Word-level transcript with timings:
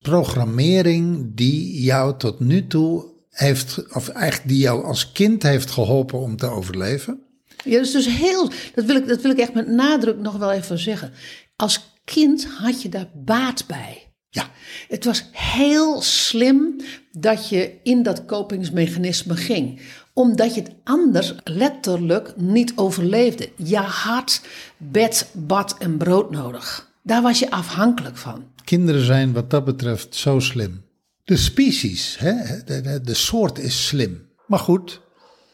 programmering 0.00 1.32
die 1.34 1.82
jou 1.82 2.18
tot 2.18 2.40
nu 2.40 2.66
toe 2.66 3.04
heeft, 3.30 3.94
of 3.94 4.08
eigenlijk 4.08 4.48
die 4.48 4.58
jou 4.58 4.84
als 4.84 5.12
kind 5.12 5.42
heeft 5.42 5.70
geholpen 5.70 6.18
om 6.18 6.36
te 6.36 6.46
overleven? 6.46 7.20
Ja, 7.64 7.76
dat 7.76 7.86
is 7.86 7.92
dus 7.92 8.06
heel, 8.06 8.50
dat 8.74 8.84
wil, 8.84 8.96
ik, 8.96 9.08
dat 9.08 9.22
wil 9.22 9.30
ik 9.30 9.38
echt 9.38 9.54
met 9.54 9.68
nadruk 9.68 10.18
nog 10.18 10.36
wel 10.36 10.52
even 10.52 10.78
zeggen. 10.78 11.12
Als 11.56 11.94
kind 12.04 12.46
had 12.46 12.82
je 12.82 12.88
daar 12.88 13.08
baat 13.14 13.66
bij. 13.66 14.10
Ja. 14.28 14.50
Het 14.88 15.04
was 15.04 15.28
heel 15.32 16.02
slim 16.02 16.80
dat 17.12 17.48
je 17.48 17.78
in 17.82 18.02
dat 18.02 18.24
kopingsmechanisme 18.24 19.36
ging. 19.36 19.80
Omdat 20.12 20.54
je 20.54 20.60
het 20.60 20.72
anders 20.84 21.34
letterlijk 21.44 22.36
niet 22.36 22.72
overleefde. 22.76 23.48
Je 23.56 23.76
had 23.76 24.40
bed, 24.76 25.30
bad 25.32 25.76
en 25.78 25.96
brood 25.96 26.30
nodig. 26.30 26.89
Daar 27.02 27.22
was 27.22 27.38
je 27.38 27.50
afhankelijk 27.50 28.16
van. 28.16 28.44
Kinderen 28.64 29.04
zijn 29.04 29.32
wat 29.32 29.50
dat 29.50 29.64
betreft 29.64 30.14
zo 30.14 30.38
slim. 30.40 30.84
De 31.24 31.36
species, 31.36 32.16
hè, 32.18 32.62
de, 32.64 32.80
de, 32.80 33.00
de 33.00 33.14
soort 33.14 33.58
is 33.58 33.86
slim. 33.86 34.28
Maar 34.46 34.58
goed, 34.58 35.00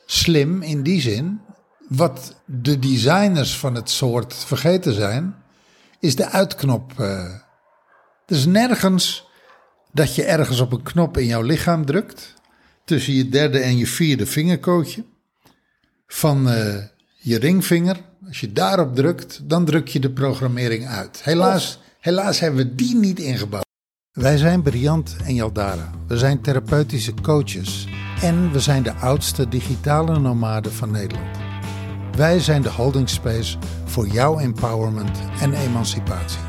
slim 0.06 0.62
in 0.62 0.82
die 0.82 1.00
zin. 1.00 1.41
Wat 1.88 2.42
de 2.45 2.78
designers 2.78 3.59
van 3.59 3.74
het 3.74 3.91
soort 3.91 4.34
vergeten 4.34 4.92
zijn, 4.92 5.34
is 6.00 6.16
de 6.16 6.30
uitknop. 6.30 6.92
eh. 7.00 7.24
Er 8.27 8.36
is 8.36 8.47
nergens 8.47 9.27
dat 9.92 10.14
je 10.14 10.24
ergens 10.24 10.60
op 10.60 10.72
een 10.72 10.83
knop 10.83 11.16
in 11.16 11.27
jouw 11.27 11.42
lichaam 11.42 11.84
drukt. 11.84 12.34
Tussen 12.84 13.12
je 13.12 13.28
derde 13.28 13.58
en 13.58 13.77
je 13.77 13.86
vierde 13.86 14.27
vingerkootje. 14.27 15.05
Van 16.06 16.48
eh, 16.48 16.84
je 17.19 17.38
ringvinger. 17.38 17.97
Als 18.28 18.40
je 18.40 18.52
daarop 18.52 18.94
drukt, 18.94 19.40
dan 19.44 19.64
druk 19.64 19.88
je 19.88 20.00
de 20.00 20.10
programmering 20.10 20.86
uit. 20.86 21.20
Helaas, 21.22 21.80
helaas 22.00 22.40
hebben 22.40 22.60
we 22.60 22.74
die 22.74 22.96
niet 22.96 23.18
ingebouwd. 23.18 23.64
Wij 24.12 24.36
zijn 24.36 24.62
Briant 24.62 25.16
en 25.24 25.34
Jaldara. 25.34 25.90
We 26.06 26.18
zijn 26.18 26.40
therapeutische 26.40 27.14
coaches. 27.22 27.88
En 28.22 28.52
we 28.52 28.60
zijn 28.60 28.83
de 28.83 28.92
oudste 28.92 29.48
digitale 29.48 30.18
nomaden 30.18 30.72
van 30.72 30.91
Nederland. 30.91 31.36
Wij 32.16 32.41
zijn 32.41 32.62
de 32.62 32.70
holding 32.70 33.08
space 33.08 33.58
voor 33.84 34.06
jouw 34.06 34.38
empowerment 34.38 35.18
en 35.40 35.52
emancipatie. 35.52 36.40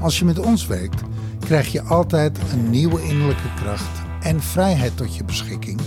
Als 0.00 0.18
je 0.18 0.24
met 0.24 0.38
ons 0.38 0.66
werkt, 0.66 1.02
krijg 1.40 1.72
je 1.72 1.82
altijd 1.82 2.38
een 2.52 2.70
nieuwe 2.70 3.02
innerlijke 3.02 3.54
kracht 3.62 4.00
en 4.20 4.42
vrijheid 4.42 4.96
tot 4.96 5.16
je 5.16 5.24
beschikking, 5.24 5.80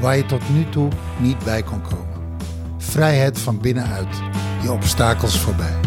waar 0.00 0.16
je 0.16 0.26
tot 0.26 0.48
nu 0.48 0.68
toe 0.68 0.88
niet 1.20 1.44
bij 1.44 1.62
kon 1.62 1.82
komen. 1.82 2.06
Vrijheid 2.76 3.38
van 3.38 3.60
binnenuit, 3.60 4.22
je 4.62 4.72
obstakels 4.72 5.40
voorbij. 5.40 5.80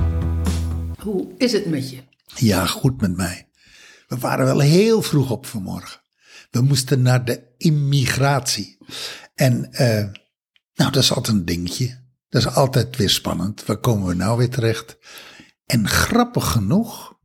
Hoe 0.99 1.33
is 1.37 1.51
het 1.51 1.65
met 1.65 1.89
je? 1.89 2.03
Ja, 2.35 2.65
goed 2.65 3.01
met 3.01 3.15
mij. 3.17 3.47
We 4.07 4.17
waren 4.17 4.45
wel 4.45 4.59
heel 4.59 5.01
vroeg 5.01 5.31
op 5.31 5.45
vanmorgen. 5.45 6.01
We 6.51 6.61
moesten 6.61 7.01
naar 7.01 7.25
de 7.25 7.43
immigratie. 7.57 8.77
En 9.35 9.71
eh, 9.71 10.05
nou, 10.73 10.91
dat 10.91 11.03
is 11.03 11.13
altijd 11.13 11.37
een 11.37 11.45
dingetje. 11.45 11.99
Dat 12.29 12.41
is 12.41 12.55
altijd 12.55 12.97
weer 12.97 13.09
spannend. 13.09 13.65
Waar 13.65 13.77
komen 13.77 14.07
we 14.07 14.13
nou 14.13 14.37
weer 14.37 14.49
terecht? 14.49 14.97
En 15.65 15.87
grappig 15.87 16.51
genoeg, 16.51 17.17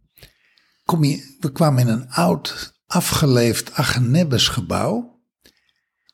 kom 0.84 1.04
je, 1.04 1.36
we 1.40 1.52
kwamen 1.52 1.80
in 1.80 1.88
een 1.88 2.10
oud, 2.10 2.74
afgeleefd 2.86 3.72
Agenebes 3.72 4.48
gebouw. 4.48 5.20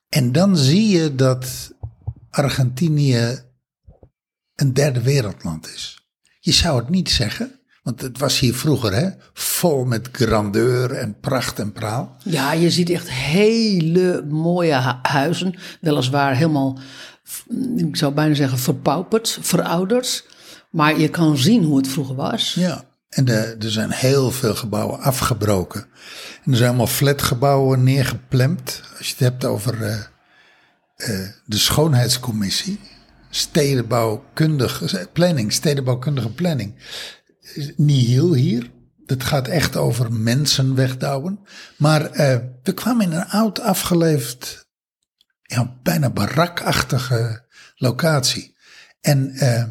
En 0.08 0.32
dan 0.32 0.56
zie 0.56 0.88
je 0.88 1.14
dat 1.14 1.72
Argentinië 2.30 3.50
een 4.62 4.72
derde 4.72 5.02
wereldland 5.02 5.68
is. 5.74 6.06
Je 6.40 6.52
zou 6.52 6.78
het 6.78 6.88
niet 6.88 7.10
zeggen, 7.10 7.60
want 7.82 8.00
het 8.00 8.18
was 8.18 8.38
hier 8.38 8.54
vroeger 8.54 8.94
hè, 8.94 9.08
vol 9.32 9.84
met 9.84 10.08
grandeur 10.12 10.92
en 10.92 11.20
pracht 11.20 11.58
en 11.58 11.72
praal. 11.72 12.16
Ja, 12.24 12.52
je 12.52 12.70
ziet 12.70 12.90
echt 12.90 13.10
hele 13.10 14.24
mooie 14.28 14.82
hu- 14.82 14.98
huizen. 15.10 15.54
Weliswaar 15.80 16.36
helemaal, 16.36 16.78
ik 17.76 17.96
zou 17.96 18.14
bijna 18.14 18.34
zeggen, 18.34 18.58
verpauperd, 18.58 19.38
verouderd. 19.40 20.26
Maar 20.70 20.98
je 21.00 21.08
kan 21.08 21.36
zien 21.36 21.64
hoe 21.64 21.76
het 21.76 21.88
vroeger 21.88 22.14
was. 22.14 22.54
Ja, 22.54 22.84
en 23.08 23.24
de, 23.24 23.56
er 23.60 23.70
zijn 23.70 23.90
heel 23.90 24.30
veel 24.30 24.54
gebouwen 24.54 25.00
afgebroken. 25.00 25.86
En 26.44 26.50
er 26.50 26.56
zijn 26.56 26.68
allemaal 26.68 26.86
flatgebouwen 26.86 27.82
neergeplemd. 27.82 28.82
Als 28.98 29.06
je 29.06 29.12
het 29.12 29.22
hebt 29.22 29.44
over 29.44 29.82
eh, 29.82 29.94
eh, 30.96 31.28
de 31.46 31.58
schoonheidscommissie, 31.58 32.80
stedenbouwkundige 33.34 35.08
planning, 35.12 35.52
stedenbouwkundige 35.52 36.32
planning. 36.32 36.74
Is 37.40 37.72
Nihil 37.76 38.34
hier. 38.34 38.70
Het 39.06 39.24
gaat 39.24 39.48
echt 39.48 39.76
over 39.76 40.12
mensen 40.12 40.74
wegdouwen. 40.74 41.40
Maar 41.76 42.10
eh, 42.10 42.38
we 42.62 42.72
kwamen 42.72 43.06
in 43.06 43.12
een 43.12 43.28
oud 43.28 43.60
afgeleefd, 43.60 44.68
ja, 45.42 45.78
bijna 45.82 46.10
barakachtige 46.10 47.44
locatie. 47.74 48.56
En 49.00 49.30
eh, 49.30 49.64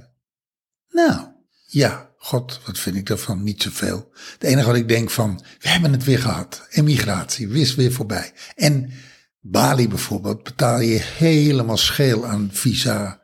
nou, 0.90 1.28
ja, 1.66 2.10
god, 2.18 2.60
wat 2.66 2.80
vind 2.80 2.96
ik 2.96 3.06
daarvan? 3.06 3.44
Niet 3.44 3.62
zoveel. 3.62 4.12
Het 4.34 4.44
enige 4.44 4.68
wat 4.68 4.76
ik 4.76 4.88
denk 4.88 5.10
van, 5.10 5.44
we 5.60 5.70
hebben 5.70 5.92
het 5.92 6.04
weer 6.04 6.20
gehad. 6.20 6.68
Emigratie, 6.70 7.50
is 7.50 7.76
weer 7.76 7.92
voorbij. 7.92 8.32
En 8.56 8.92
Bali 9.40 9.88
bijvoorbeeld 9.88 10.44
betaal 10.44 10.80
je 10.80 11.00
helemaal 11.00 11.78
scheel 11.78 12.26
aan 12.26 12.50
visa. 12.52 13.21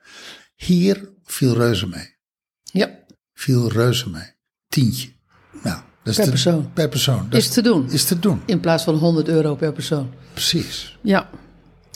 Hier 0.57 1.09
viel 1.23 1.53
reuze 1.53 1.87
mee. 1.87 2.15
Ja, 2.63 2.89
Viel 3.33 3.69
reuze 3.71 4.09
mee. 4.09 4.35
Tientje. 4.67 5.09
Nou, 5.63 5.81
dat 6.03 6.07
is 6.07 6.15
Per 6.15 6.23
te- 6.23 6.29
persoon. 6.29 6.73
Per 6.73 6.89
persoon. 6.89 7.29
Dat 7.29 7.39
is 7.41 7.49
te 7.49 7.61
doen. 7.61 7.91
Is 7.91 8.05
te 8.05 8.19
doen, 8.19 8.41
In 8.45 8.59
plaats 8.59 8.83
van 8.83 8.95
100 8.95 9.27
euro 9.27 9.55
per 9.55 9.73
persoon. 9.73 10.11
precies. 10.33 10.97
Ja. 11.01 11.29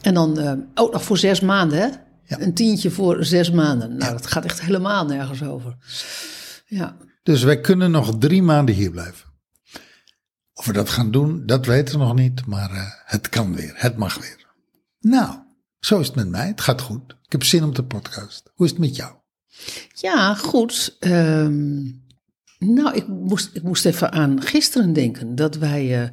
En 0.02 0.14
dan 0.14 0.66
ook 0.74 0.92
nog 0.94 1.04
voor 1.04 1.18
zes 1.18 1.40
maanden, 1.40 1.80
hè? 1.80 1.86
Ja. 2.26 2.40
Een 2.40 2.54
tientje 2.54 2.92
voor 2.92 3.26
zes 3.26 3.52
maanden. 3.52 3.98
Nou, 3.98 4.12
dat 4.12 4.28
gaat 4.28 4.46
echt 4.46 4.62
helemaal 4.62 5.06
nergens 5.06 5.44
over. 5.44 5.76
Ja. 6.66 6.98
Dus 7.24 7.44
wij 7.44 7.60
kunnen 7.62 7.92
nog 7.92 8.18
drie 8.18 8.44
maanden 8.44 8.76
hier 8.76 8.92
blijven. 8.92 9.30
Of 10.54 10.66
we 10.66 10.74
dat 10.74 10.90
gaan 10.90 11.12
doen, 11.12 11.46
dat 11.46 11.66
weten 11.66 12.00
we 12.00 12.06
nog 12.06 12.16
niet. 12.16 12.46
Maar 12.46 12.72
eh, 12.72 12.88
het 13.06 13.30
kan 13.30 13.56
weer. 13.56 13.72
Het 13.76 13.98
mag 13.98 14.18
weer. 14.18 14.46
Nou, 15.00 15.40
zo 15.86 16.00
is 16.00 16.08
het 16.08 16.16
met 16.16 16.30
mij. 16.30 16.48
Het 16.48 16.62
gaat 16.62 16.82
goed. 16.82 17.02
Ik 17.26 17.32
heb 17.32 17.44
zin 17.44 17.64
om 17.64 17.74
te 17.74 17.84
podcast. 17.84 18.52
Hoe 18.56 18.66
is 18.66 18.72
het 18.72 18.82
met 18.82 18.96
jou? 18.96 19.14
Ja, 19.94 20.34
goed. 20.36 20.96
Ehm, 21.00 21.82
nou, 22.60 22.96
ik 22.96 23.08
moest, 23.08 23.50
ik 23.54 23.64
moest 23.64 23.86
even 23.86 24.12
aan 24.12 24.42
gisteren 24.42 24.94
denken. 24.94 25.36
Dat 25.36 25.56
wij 25.56 26.02
eh, 26.04 26.10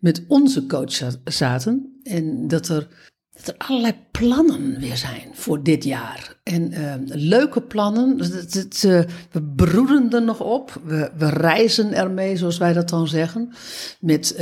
met 0.00 0.24
onze 0.28 0.66
coach 0.66 0.92
za- 0.92 1.20
zaten. 1.24 2.00
En 2.02 2.48
dat 2.48 2.68
er, 2.68 2.88
dat 3.32 3.46
er 3.46 3.54
allerlei 3.58 3.94
plannen 4.10 4.80
weer 4.80 4.96
zijn 4.96 5.28
voor 5.32 5.62
dit 5.62 5.84
jaar. 5.84 6.40
En 6.42 6.72
ehm, 6.72 7.02
leuke 7.06 7.62
plannen. 7.62 8.18
Het, 8.18 8.84
eh, 8.84 9.02
we 9.30 9.42
broeden 9.56 10.10
er 10.12 10.22
nog 10.22 10.40
op. 10.40 10.80
We, 10.84 11.10
we 11.16 11.28
reizen 11.28 11.92
ermee, 11.92 12.36
zoals 12.36 12.58
wij 12.58 12.72
dat 12.72 12.88
dan 12.88 13.08
zeggen. 13.08 13.52
Met... 14.00 14.36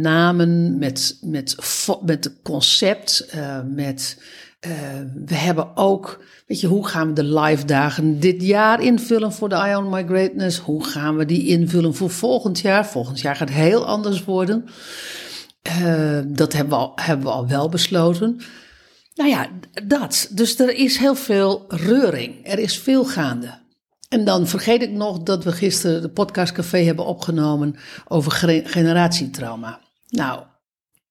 namen, 0.00 0.78
met, 0.78 1.18
met, 1.22 1.56
met 2.02 2.24
het 2.24 2.32
concept, 2.42 3.26
eh, 3.30 3.60
met... 3.64 4.22
eh, 4.60 4.70
we 5.24 5.34
hebben 5.34 5.76
ook, 5.76 6.24
weet 6.46 6.60
je, 6.60 6.66
hoe 6.66 6.86
gaan 6.86 7.08
we 7.08 7.12
de 7.12 7.40
live 7.40 7.64
dagen 7.64 8.20
dit 8.20 8.42
jaar 8.42 8.82
invullen 8.82 9.32
voor 9.32 9.48
de 9.48 9.66
Ion 9.68 9.90
My 9.90 10.04
Greatness? 10.04 10.58
Hoe 10.58 10.84
gaan 10.84 11.16
we 11.16 11.24
die 11.24 11.46
invullen 11.46 11.94
voor 11.94 12.10
volgend 12.10 12.60
jaar? 12.60 12.86
Volgend 12.86 13.20
jaar 13.20 13.36
gaat 13.36 13.48
het 13.48 13.58
heel 13.58 13.86
anders 13.86 14.24
worden. 14.24 14.64
Eh, 15.62 16.20
dat 16.26 16.52
hebben 16.52 16.78
we, 16.78 16.84
al, 16.84 16.92
hebben 16.94 17.26
we 17.26 17.32
al 17.32 17.48
wel 17.48 17.68
besloten. 17.68 18.40
Nou 19.14 19.30
ja, 19.30 19.48
dat. 19.86 20.28
Dus 20.30 20.58
er 20.58 20.74
is 20.74 20.96
heel 20.96 21.14
veel 21.14 21.64
reuring. 21.68 22.46
Er 22.46 22.58
is 22.58 22.78
veel 22.78 23.04
gaande. 23.04 23.58
En 24.08 24.24
dan 24.24 24.46
vergeet 24.46 24.82
ik 24.82 24.90
nog 24.90 25.18
dat 25.22 25.44
we 25.44 25.52
gisteren 25.52 26.02
de 26.02 26.08
podcastcafé 26.10 26.78
hebben 26.78 27.06
opgenomen 27.06 27.76
over 28.06 28.30
ge- 28.32 28.62
generatietrauma. 28.64 29.80
Nou, 30.08 30.42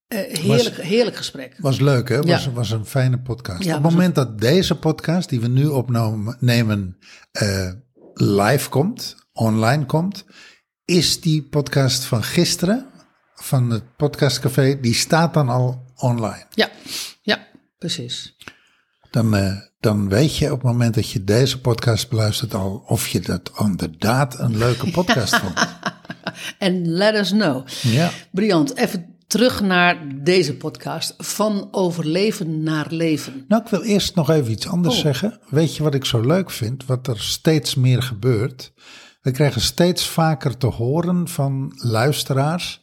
eh, 0.08 0.20
heerlijk, 0.40 0.76
heerlijk 0.76 1.16
gesprek. 1.16 1.56
Was 1.58 1.80
leuk, 1.80 2.10
hè? 2.10 2.22
Was, 2.22 2.44
Ja. 2.44 2.52
was 2.52 2.72
een 2.72 2.86
fijne 2.86 3.20
podcast. 3.20 3.64
Ja, 3.64 3.78
Op 3.78 3.84
het 3.84 3.92
moment 3.92 4.16
dat 4.16 4.40
deze 4.40 4.76
podcast, 4.80 5.30
die 5.30 5.40
we 5.40 5.48
nu 5.48 5.66
opnemen, 5.66 6.98
eh, 7.32 7.72
live 8.14 8.70
komt, 8.70 9.16
online 9.34 9.86
komt, 9.86 10.26
is 10.86 11.22
die 11.22 11.44
podcast 11.44 12.04
van 12.04 12.24
gisteren, 12.24 12.86
van 13.36 13.70
het 13.70 13.96
podcastcafé, 13.96 14.80
die 14.80 14.94
staat 14.94 15.34
dan 15.34 15.50
al 15.50 15.86
online. 15.96 16.46
Ja, 16.54 16.70
ja, 17.22 17.48
precies. 17.78 18.36
Dan, 19.12 19.36
eh, 19.36 19.56
dan 19.88 20.10
weet 20.10 20.38
je 20.38 20.46
op 20.52 20.62
het 20.62 20.72
moment 20.72 20.96
dat 20.96 21.10
je 21.10 21.24
deze 21.24 21.62
podcast 21.62 22.10
beluistert 22.10 22.54
al 22.54 22.84
of 22.88 23.08
je 23.08 23.20
dat 23.20 23.52
inderdaad 23.60 24.40
een 24.40 24.58
leuke 24.58 24.92
podcast 24.92 25.36
vond. 25.36 25.54
En 26.58 26.88
let 26.88 27.16
us 27.16 27.30
know. 27.30 27.68
Ja. 27.82 28.10
Briant, 28.32 28.76
even 28.76 29.16
terug 29.28 29.62
naar 29.62 30.08
deze 30.24 30.58
podcast. 30.58 31.14
Van 31.18 31.68
overleven 31.72 32.64
naar 32.64 32.86
leven. 32.90 33.46
Nou, 33.48 33.62
ik 33.64 33.70
wil 33.70 33.82
eerst 33.82 34.16
nog 34.16 34.30
even 34.30 34.52
iets 34.52 34.68
anders 34.68 34.96
Oh. 34.96 35.02
zeggen. 35.02 35.40
Weet 35.50 35.76
je 35.76 35.84
wat 35.84 35.94
ik 35.94 36.06
zo 36.06 36.20
leuk 36.22 36.52
vind? 36.52 36.86
Wat 36.86 37.08
er 37.08 37.20
steeds 37.20 37.76
meer 37.76 38.02
gebeurt. 38.04 38.74
We 39.22 39.32
krijgen 39.32 39.62
steeds 39.62 40.08
vaker 40.08 40.58
te 40.58 40.68
horen 40.68 41.28
van 41.28 41.74
luisteraars 41.76 42.82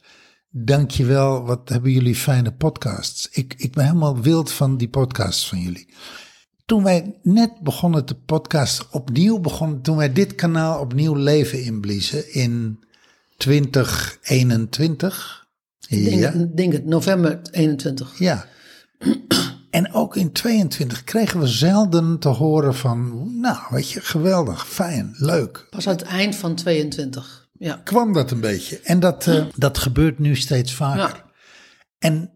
dankjewel, 0.57 1.45
wat 1.45 1.69
hebben 1.69 1.91
jullie 1.91 2.15
fijne 2.15 2.53
podcasts. 2.53 3.29
Ik, 3.31 3.53
ik 3.57 3.71
ben 3.73 3.85
helemaal 3.85 4.19
wild 4.19 4.51
van 4.51 4.77
die 4.77 4.89
podcasts 4.89 5.47
van 5.47 5.59
jullie. 5.59 5.93
Toen 6.65 6.83
wij 6.83 7.19
net 7.23 7.59
begonnen 7.59 8.05
te 8.05 8.15
podcast, 8.15 8.87
opnieuw 8.91 9.39
begonnen, 9.39 9.81
toen 9.81 9.97
wij 9.97 10.13
dit 10.13 10.35
kanaal 10.35 10.79
opnieuw 10.79 11.13
leven 11.13 11.63
inbliezen 11.63 12.33
in 12.33 12.83
2021. 13.37 15.47
Ik 15.87 16.05
denk, 16.05 16.33
het, 16.33 16.57
denk 16.57 16.73
het, 16.73 16.85
november 16.85 17.39
21. 17.51 18.19
Ja. 18.19 18.45
En 19.69 19.93
ook 19.93 20.15
in 20.15 20.31
22 20.31 21.03
kregen 21.03 21.39
we 21.39 21.47
zelden 21.47 22.19
te 22.19 22.29
horen 22.29 22.75
van, 22.75 23.29
nou, 23.39 23.57
weet 23.69 23.91
je, 23.91 24.01
geweldig, 24.01 24.67
fijn, 24.67 25.15
leuk. 25.17 25.67
Pas 25.69 25.87
aan 25.87 25.95
het 25.95 26.03
eind 26.03 26.35
van 26.35 26.55
22. 26.55 27.49
Ja. 27.57 27.81
Kwam 27.83 28.13
dat 28.13 28.31
een 28.31 28.39
beetje. 28.39 28.79
En 28.83 28.99
dat, 28.99 29.25
uh, 29.25 29.45
dat 29.55 29.77
gebeurt 29.77 30.19
nu 30.19 30.35
steeds 30.35 30.73
vaker. 30.73 31.15
Ja. 31.15 31.23
En 31.99 32.31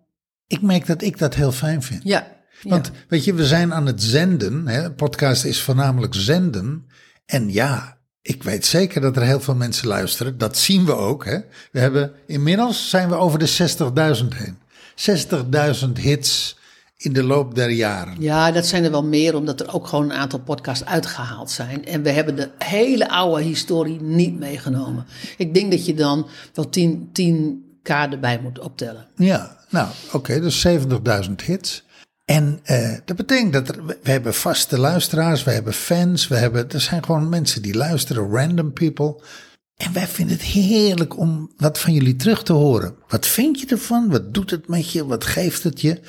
ik 0.48 0.62
merk 0.62 0.86
dat 0.86 1.02
ik 1.02 1.18
dat 1.18 1.36
heel 1.36 1.52
fijn 1.52 1.84
vind. 1.84 2.04
Ja. 2.04 2.38
Want 2.64 2.92
weet 3.08 3.24
je, 3.24 3.34
we 3.34 3.46
zijn 3.46 3.74
aan 3.74 3.86
het 3.86 4.04
zenden. 4.04 4.68
Hè? 4.68 4.92
Podcast 4.92 5.46
is 5.46 5.62
voornamelijk 5.62 6.14
zenden. 6.16 6.86
En 7.26 7.52
ja, 7.52 7.98
ik 8.22 8.44
weet 8.44 8.66
zeker 8.66 9.02
dat 9.02 9.16
er 9.16 9.24
heel 9.24 9.40
veel 9.40 9.56
mensen 9.56 9.88
luisteren. 9.88 10.38
Dat 10.38 10.58
zien 10.58 10.86
we 10.86 10.96
ook. 10.96 11.26
Hè? 11.26 11.38
We 11.72 11.80
hebben 11.80 12.12
inmiddels 12.28 12.90
zijn 12.90 13.10
we 13.10 13.16
over 13.16 13.40
de 13.40 13.50
60.000 14.22 14.28
heen. 14.36 14.58
60.000 15.86 15.92
hits 16.02 16.58
in 16.98 17.14
de 17.14 17.24
loop 17.24 17.56
der 17.56 17.70
jaren. 17.70 18.16
Ja, 18.20 18.52
dat 18.52 18.66
zijn 18.66 18.84
er 18.84 18.92
wel 18.92 19.04
meer, 19.04 19.36
omdat 19.36 19.60
er 19.60 19.74
ook 19.74 19.88
gewoon 19.88 20.10
een 20.10 20.18
aantal 20.18 20.40
podcasts 20.40 20.86
uitgehaald 20.86 21.52
zijn. 21.52 21.86
En 21.86 22.04
we 22.04 22.10
hebben 22.10 22.36
de 22.36 22.50
hele 22.58 23.10
oude 23.10 23.44
historie 23.44 24.02
niet 24.02 24.40
meegenomen. 24.40 25.06
Ik 25.38 25.54
denk 25.54 25.72
dat 25.72 25.86
je 25.86 25.94
dan 25.94 26.28
wel 26.54 26.70
10, 26.70 27.10
10k 27.22 27.92
erbij 28.12 28.40
moet 28.44 28.60
optellen. 28.60 29.08
Ja, 29.16 29.58
nou 29.70 29.88
oké, 30.12 30.40
dus 30.40 30.68
70.000 30.68 31.46
hits. 31.46 31.84
En 32.30 32.60
uh, 32.66 32.98
dat 33.06 33.16
betekent 33.16 33.54
dat 33.54 33.76
we 33.76 34.12
hebben 34.12 34.34
vaste 34.34 34.80
luisteraars, 34.80 35.44
we 35.44 35.52
hebben 35.52 35.74
fans, 35.74 36.28
we 36.28 36.36
hebben, 36.36 36.70
er 36.70 36.82
zijn 36.82 37.06
gewoon 37.06 37.30
mensen 37.30 37.62
die 37.62 37.76
luisteren, 37.76 38.30
random 38.32 38.74
people. 38.74 39.22
En 39.76 39.94
wij 39.94 40.08
vinden 40.08 40.36
het 40.36 40.46
heerlijk 40.46 41.18
om 41.18 41.52
wat 41.58 41.80
van 41.80 41.94
jullie 41.94 42.16
terug 42.16 42.44
te 42.44 42.54
horen. 42.54 42.96
Wat 43.08 43.28
vind 43.28 43.60
je 43.60 43.68
ervan? 43.68 44.10
Wat 44.10 44.34
doet 44.34 44.52
het 44.52 44.68
met 44.68 44.92
je? 44.92 45.06
Wat 45.06 45.26
geeft 45.26 45.64
het 45.64 45.82
je? 45.82 46.00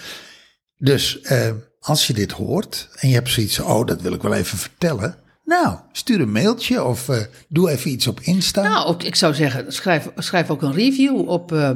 Dus 0.76 1.18
uh, 1.22 1.50
als 1.80 2.06
je 2.06 2.12
dit 2.12 2.32
hoort 2.32 2.88
en 2.94 3.08
je 3.08 3.14
hebt 3.14 3.30
zoiets, 3.30 3.60
oh, 3.60 3.86
dat 3.86 4.00
wil 4.02 4.12
ik 4.12 4.22
wel 4.22 4.34
even 4.34 4.58
vertellen. 4.58 5.16
Nou, 5.44 5.76
stuur 5.92 6.20
een 6.20 6.32
mailtje 6.32 6.84
of 6.84 7.08
uh, 7.08 7.20
doe 7.48 7.70
even 7.70 7.90
iets 7.90 8.06
op 8.06 8.20
Insta. 8.20 8.62
Nou, 8.62 9.04
ik 9.04 9.14
zou 9.14 9.34
zeggen, 9.34 9.72
schrijf, 9.72 10.08
schrijf 10.16 10.50
ook 10.50 10.62
een 10.62 10.74
review 10.74 11.28
op, 11.28 11.52
uh, 11.52 11.70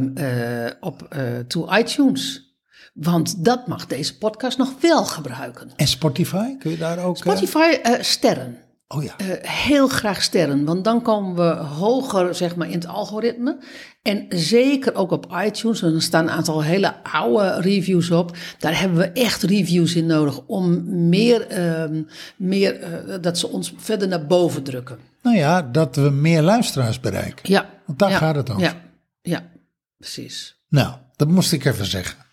op 0.80 1.16
to 1.48 1.68
iTunes. 1.76 2.53
Want 2.94 3.44
dat 3.44 3.66
mag 3.66 3.86
deze 3.86 4.18
podcast 4.18 4.58
nog 4.58 4.72
wel 4.80 5.04
gebruiken. 5.04 5.70
En 5.76 5.86
Spotify, 5.86 6.56
kun 6.56 6.70
je 6.70 6.76
daar 6.76 6.98
ook? 6.98 7.16
Spotify, 7.16 7.76
sterren. 8.00 8.58
Oh 8.88 9.04
ja. 9.04 9.14
Uh, 9.22 9.32
heel 9.42 9.88
graag 9.88 10.22
sterren, 10.22 10.64
want 10.64 10.84
dan 10.84 11.02
komen 11.02 11.34
we 11.34 11.62
hoger 11.64 12.34
zeg 12.34 12.56
maar, 12.56 12.68
in 12.68 12.74
het 12.74 12.86
algoritme. 12.86 13.58
En 14.02 14.26
zeker 14.28 14.94
ook 14.94 15.10
op 15.10 15.36
iTunes, 15.44 15.82
en 15.82 15.94
er 15.94 16.02
staan 16.02 16.24
een 16.24 16.30
aantal 16.30 16.62
hele 16.62 17.02
oude 17.02 17.60
reviews 17.60 18.10
op. 18.10 18.36
Daar 18.58 18.80
hebben 18.80 18.98
we 18.98 19.10
echt 19.10 19.42
reviews 19.42 19.94
in 19.94 20.06
nodig 20.06 20.40
om 20.46 20.84
meer, 21.08 21.58
uh, 21.58 22.02
meer 22.36 22.80
uh, 22.80 23.14
dat 23.20 23.38
ze 23.38 23.48
ons 23.48 23.74
verder 23.76 24.08
naar 24.08 24.26
boven 24.26 24.62
drukken. 24.62 24.98
Nou 25.22 25.36
ja, 25.36 25.62
dat 25.62 25.96
we 25.96 26.10
meer 26.10 26.42
luisteraars 26.42 27.00
bereiken. 27.00 27.52
Ja. 27.52 27.70
Want 27.86 27.98
daar 27.98 28.10
ja, 28.10 28.18
gaat 28.18 28.34
het 28.34 28.50
over. 28.50 28.62
Ja, 28.62 28.74
ja 29.22 29.50
precies. 29.98 30.58
Nou, 30.68 30.94
dat 31.16 31.28
moest 31.28 31.52
ik 31.52 31.64
even 31.64 31.86
zeggen. 31.86 32.23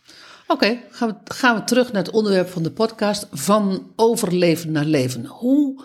Oké, 0.51 0.79
gaan, 0.89 1.07
we, 1.09 1.33
gaan 1.33 1.55
we 1.55 1.63
terug 1.63 1.91
naar 1.91 2.03
het 2.03 2.13
onderwerp 2.13 2.49
van 2.49 2.63
de 2.63 2.71
podcast: 2.71 3.27
van 3.31 3.91
overleven 3.95 4.71
naar 4.71 4.85
leven. 4.85 5.25
Hoe. 5.25 5.83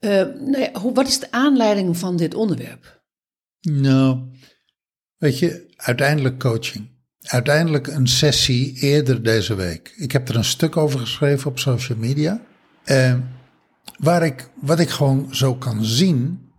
Uh, 0.00 0.10
nou 0.10 0.58
ja, 0.58 0.80
hoe, 0.80 0.94
wat 0.94 1.08
is 1.08 1.18
de 1.18 1.30
aanleiding 1.30 1.96
van 1.96 2.16
dit 2.16 2.34
onderwerp? 2.34 3.02
Nou, 3.60 4.18
weet 5.16 5.38
je, 5.38 5.72
uiteindelijk 5.76 6.38
coaching. 6.38 6.96
Uiteindelijk 7.20 7.86
een 7.86 8.08
sessie 8.08 8.78
eerder 8.80 9.22
deze 9.22 9.54
week. 9.54 9.92
Ik 9.96 10.12
heb 10.12 10.28
er 10.28 10.36
een 10.36 10.44
stuk 10.44 10.76
over 10.76 11.00
geschreven 11.00 11.50
op 11.50 11.58
social 11.58 11.98
media. 11.98 12.40
Uh, 12.84 13.14
waar 13.98 14.22
ik, 14.22 14.50
wat 14.60 14.78
ik 14.78 14.88
gewoon 14.88 15.34
zo 15.34 15.54
kan 15.54 15.84
zien, 15.84 16.50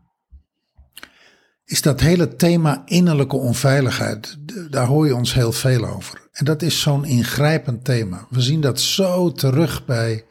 is 1.66 1.82
dat 1.82 2.00
hele 2.00 2.36
thema 2.36 2.82
innerlijke 2.86 3.36
onveiligheid. 3.36 4.38
Daar 4.70 4.86
hoor 4.86 5.06
je 5.06 5.16
ons 5.16 5.34
heel 5.34 5.52
veel 5.52 5.86
over. 5.86 6.29
En 6.32 6.46
dat 6.46 6.62
is 6.62 6.82
zo'n 6.82 7.06
ingrijpend 7.06 7.86
thema. 7.86 8.28
We 8.30 8.42
zien 8.42 8.62
dat 8.62 8.80
zo 8.80 9.32
terug 9.32 9.86
bij 9.86 10.26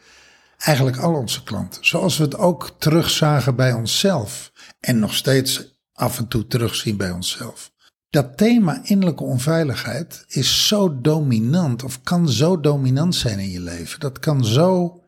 eigenlijk 0.59 0.97
al 0.97 1.15
onze 1.15 1.43
klanten. 1.43 1.87
Zoals 1.87 2.17
we 2.17 2.25
het 2.25 2.37
ook 2.37 2.71
terugzagen 2.79 3.56
bij 3.56 3.73
onszelf. 3.73 4.53
En 4.81 4.99
nog 4.99 5.15
steeds 5.15 5.79
af 5.93 6.19
en 6.19 6.29
toe 6.29 6.47
terugzien 6.47 6.97
bij 6.97 7.11
onszelf. 7.11 7.73
Dat 8.11 8.37
thema 8.37 8.81
innerlijke 8.83 9.25
onveiligheid 9.25 10.25
is 10.29 10.67
zo 10.67 11.00
dominant, 11.00 11.85
of 11.85 12.03
kan 12.03 12.29
zo 12.29 12.61
dominant 12.61 13.15
zijn 13.15 13.39
in 13.39 13.50
je 13.50 13.61
leven. 13.61 14.00
Dat 14.00 14.19
kan 14.19 14.45
zo 14.45 15.03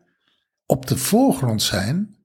op 0.65 0.87
de 0.87 0.97
voorgrond 0.97 1.61
zijn 1.61 2.15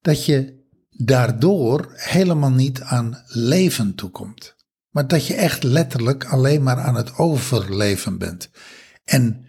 dat 0.00 0.24
je 0.24 0.66
daardoor 0.90 1.92
helemaal 1.94 2.50
niet 2.50 2.80
aan 2.80 3.22
leven 3.26 3.94
toekomt. 3.94 4.54
Maar 4.90 5.06
dat 5.06 5.26
je 5.26 5.34
echt 5.34 5.62
letterlijk 5.62 6.24
alleen 6.24 6.62
maar 6.62 6.78
aan 6.78 6.94
het 6.94 7.16
overleven 7.16 8.18
bent. 8.18 8.50
En 9.04 9.46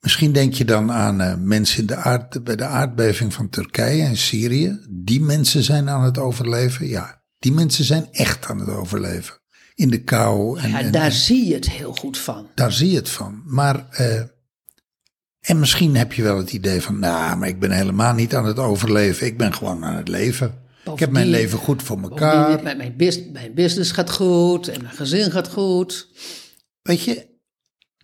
misschien 0.00 0.32
denk 0.32 0.54
je 0.54 0.64
dan 0.64 0.92
aan 0.92 1.20
uh, 1.20 1.34
mensen 1.38 1.80
in 1.80 1.86
de 1.86 1.96
aard, 1.96 2.44
bij 2.44 2.56
de 2.56 2.64
aardbeving 2.64 3.34
van 3.34 3.48
Turkije 3.48 4.02
en 4.02 4.16
Syrië. 4.16 4.86
Die 4.90 5.20
mensen 5.20 5.62
zijn 5.62 5.88
aan 5.88 6.02
het 6.02 6.18
overleven. 6.18 6.88
Ja, 6.88 7.22
die 7.38 7.52
mensen 7.52 7.84
zijn 7.84 8.08
echt 8.12 8.46
aan 8.46 8.58
het 8.58 8.68
overleven. 8.68 9.40
In 9.74 9.90
de 9.90 10.02
kou. 10.02 10.60
En, 10.60 10.70
ja, 10.70 10.80
en, 10.80 10.92
daar 10.92 11.04
en, 11.04 11.12
zie 11.12 11.46
je 11.46 11.54
het 11.54 11.70
heel 11.70 11.94
goed 11.94 12.18
van. 12.18 12.46
Daar 12.54 12.72
zie 12.72 12.90
je 12.90 12.96
het 12.96 13.08
van. 13.08 13.42
Maar, 13.46 13.86
uh, 14.00 14.20
en 15.40 15.58
misschien 15.58 15.96
heb 15.96 16.12
je 16.12 16.22
wel 16.22 16.36
het 16.36 16.52
idee 16.52 16.82
van, 16.82 16.98
nou, 16.98 17.36
maar 17.36 17.48
ik 17.48 17.60
ben 17.60 17.70
helemaal 17.70 18.14
niet 18.14 18.34
aan 18.34 18.46
het 18.46 18.58
overleven. 18.58 19.26
Ik 19.26 19.38
ben 19.38 19.54
gewoon 19.54 19.84
aan 19.84 19.96
het 19.96 20.08
leven. 20.08 20.61
Ik 20.84 20.98
heb 20.98 21.10
mijn 21.10 21.26
leven 21.28 21.58
goed 21.58 21.82
voor 21.82 22.00
elkaar. 22.02 22.62
Mijn, 22.62 22.76
mijn, 22.76 22.96
business, 22.96 23.30
mijn 23.32 23.54
business 23.54 23.90
gaat 23.92 24.10
goed 24.10 24.68
en 24.68 24.82
mijn 24.82 24.94
gezin 24.94 25.30
gaat 25.30 25.48
goed. 25.48 26.08
Weet 26.82 27.02
je, 27.02 27.26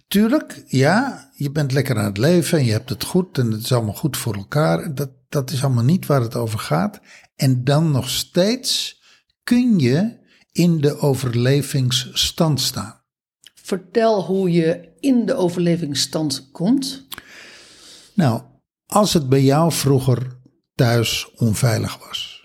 tuurlijk, 0.08 0.62
ja, 0.66 1.30
je 1.34 1.50
bent 1.50 1.72
lekker 1.72 1.98
aan 1.98 2.04
het 2.04 2.18
leven 2.18 2.58
en 2.58 2.64
je 2.64 2.72
hebt 2.72 2.88
het 2.88 3.04
goed 3.04 3.38
en 3.38 3.50
het 3.50 3.62
is 3.62 3.72
allemaal 3.72 3.94
goed 3.94 4.16
voor 4.16 4.34
elkaar. 4.34 4.94
Dat, 4.94 5.10
dat 5.28 5.50
is 5.50 5.64
allemaal 5.64 5.84
niet 5.84 6.06
waar 6.06 6.20
het 6.20 6.34
over 6.34 6.58
gaat. 6.58 7.00
En 7.36 7.64
dan 7.64 7.90
nog 7.90 8.08
steeds 8.08 9.00
kun 9.42 9.78
je 9.78 10.18
in 10.52 10.80
de 10.80 10.98
overlevingsstand 10.98 12.60
staan. 12.60 13.02
Vertel 13.54 14.24
hoe 14.24 14.52
je 14.52 14.88
in 15.00 15.26
de 15.26 15.34
overlevingsstand 15.34 16.48
komt. 16.52 17.06
Nou, 18.14 18.42
als 18.86 19.12
het 19.12 19.28
bij 19.28 19.42
jou 19.42 19.72
vroeger 19.72 20.38
thuis 20.74 21.30
onveilig 21.34 21.98
was. 21.98 22.37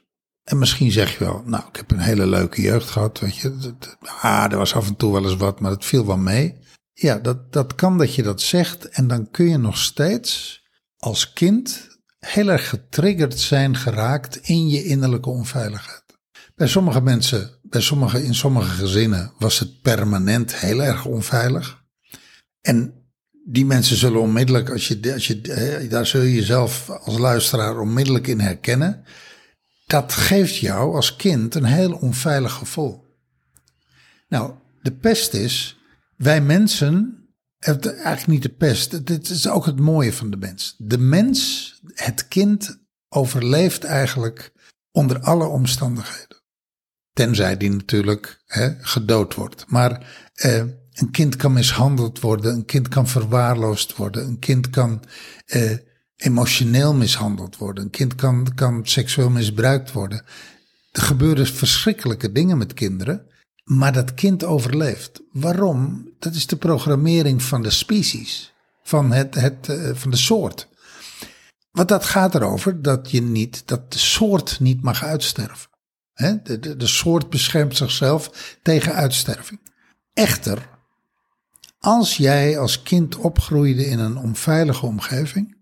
En 0.43 0.57
misschien 0.57 0.91
zeg 0.91 1.17
je 1.17 1.23
wel, 1.23 1.43
nou, 1.45 1.63
ik 1.67 1.75
heb 1.75 1.91
een 1.91 1.99
hele 1.99 2.27
leuke 2.27 2.61
jeugd 2.61 2.89
gehad, 2.89 3.19
weet 3.19 3.35
je. 3.35 3.73
Ah, 4.21 4.51
er 4.51 4.57
was 4.57 4.75
af 4.75 4.87
en 4.87 4.95
toe 4.95 5.13
wel 5.13 5.23
eens 5.23 5.35
wat, 5.35 5.59
maar 5.59 5.71
het 5.71 5.85
viel 5.85 6.05
wel 6.05 6.17
mee. 6.17 6.57
Ja, 6.93 7.15
dat, 7.17 7.53
dat 7.53 7.75
kan 7.75 7.97
dat 7.97 8.15
je 8.15 8.23
dat 8.23 8.41
zegt 8.41 8.89
en 8.89 9.07
dan 9.07 9.31
kun 9.31 9.49
je 9.49 9.57
nog 9.57 9.77
steeds 9.77 10.61
als 10.97 11.33
kind 11.33 11.87
heel 12.19 12.49
erg 12.49 12.69
getriggerd 12.69 13.39
zijn 13.39 13.77
geraakt 13.77 14.35
in 14.35 14.69
je 14.69 14.83
innerlijke 14.83 15.29
onveiligheid. 15.29 16.03
Bij 16.55 16.67
sommige 16.67 17.01
mensen, 17.01 17.59
bij 17.61 17.81
sommige, 17.81 18.23
in 18.23 18.35
sommige 18.35 18.69
gezinnen 18.69 19.33
was 19.39 19.59
het 19.59 19.81
permanent 19.81 20.55
heel 20.55 20.83
erg 20.83 21.05
onveilig. 21.05 21.83
En 22.61 22.93
die 23.45 23.65
mensen 23.65 23.97
zullen 23.97 24.21
onmiddellijk, 24.21 24.69
als 24.69 24.87
je, 24.87 25.13
als 25.13 25.27
je, 25.27 25.87
daar 25.89 26.05
zul 26.05 26.21
je 26.21 26.33
jezelf 26.33 26.89
als 26.89 27.17
luisteraar 27.17 27.79
onmiddellijk 27.79 28.27
in 28.27 28.39
herkennen 28.39 29.03
dat 29.85 30.13
geeft 30.13 30.55
jou 30.55 30.95
als 30.95 31.15
kind 31.15 31.55
een 31.55 31.63
heel 31.63 31.93
onveilig 31.93 32.53
gevoel. 32.53 33.05
Nou, 34.27 34.53
de 34.81 34.91
pest 34.91 35.33
is, 35.33 35.79
wij 36.17 36.41
mensen, 36.41 37.17
eigenlijk 37.59 38.27
niet 38.27 38.41
de 38.41 38.49
pest, 38.49 39.05
dit 39.05 39.29
is 39.29 39.47
ook 39.47 39.65
het 39.65 39.79
mooie 39.79 40.13
van 40.13 40.29
de 40.29 40.37
mens. 40.37 40.75
De 40.77 40.97
mens, 40.97 41.73
het 41.93 42.27
kind, 42.27 42.81
overleeft 43.09 43.83
eigenlijk 43.83 44.53
onder 44.91 45.19
alle 45.19 45.45
omstandigheden. 45.45 46.41
Tenzij 47.13 47.57
die 47.57 47.69
natuurlijk 47.69 48.43
hè, 48.45 48.75
gedood 48.79 49.33
wordt. 49.33 49.65
Maar 49.67 50.15
eh, 50.33 50.63
een 50.93 51.11
kind 51.11 51.35
kan 51.35 51.53
mishandeld 51.53 52.19
worden, 52.19 52.53
een 52.53 52.65
kind 52.65 52.87
kan 52.87 53.07
verwaarloosd 53.07 53.95
worden, 53.95 54.25
een 54.25 54.39
kind 54.39 54.69
kan 54.69 55.03
eh, 55.45 55.77
emotioneel 56.15 56.93
mishandeld 56.93 57.57
worden. 57.57 57.83
Een 57.83 57.89
kind 57.89 58.15
kan, 58.15 58.47
kan 58.55 58.85
seksueel 58.85 59.29
misbruikt 59.29 59.91
worden. 59.91 60.25
Er 60.91 61.01
gebeuren 61.01 61.47
verschrikkelijke 61.47 62.31
dingen 62.31 62.57
met 62.57 62.73
kinderen. 62.73 63.27
Maar 63.63 63.93
dat 63.93 64.13
kind 64.13 64.43
overleeft. 64.43 65.21
Waarom? 65.31 66.09
Dat 66.19 66.33
is 66.33 66.47
de 66.47 66.55
programmering 66.55 67.43
van 67.43 67.61
de 67.61 67.69
species, 67.69 68.53
van, 68.83 69.11
het, 69.11 69.35
het, 69.35 69.69
eh, 69.69 69.89
van 69.93 70.11
de 70.11 70.17
soort. 70.17 70.67
Want 71.71 71.87
dat 71.87 72.05
gaat 72.05 72.35
erover 72.35 72.81
dat 72.81 73.11
je 73.11 73.21
niet, 73.21 73.63
dat 73.65 73.91
de 73.91 73.99
soort 73.99 74.59
niet 74.59 74.81
mag 74.81 75.03
uitsterven. 75.03 75.69
De, 76.43 76.77
de 76.77 76.87
soort 76.87 77.29
beschermt 77.29 77.77
zichzelf 77.77 78.55
tegen 78.61 78.93
uitsterving. 78.93 79.59
Echter, 80.13 80.69
als 81.79 82.17
jij 82.17 82.59
als 82.59 82.83
kind 82.83 83.15
opgroeide 83.15 83.85
in 83.85 83.99
een 83.99 84.17
onveilige 84.17 84.85
omgeving, 84.85 85.57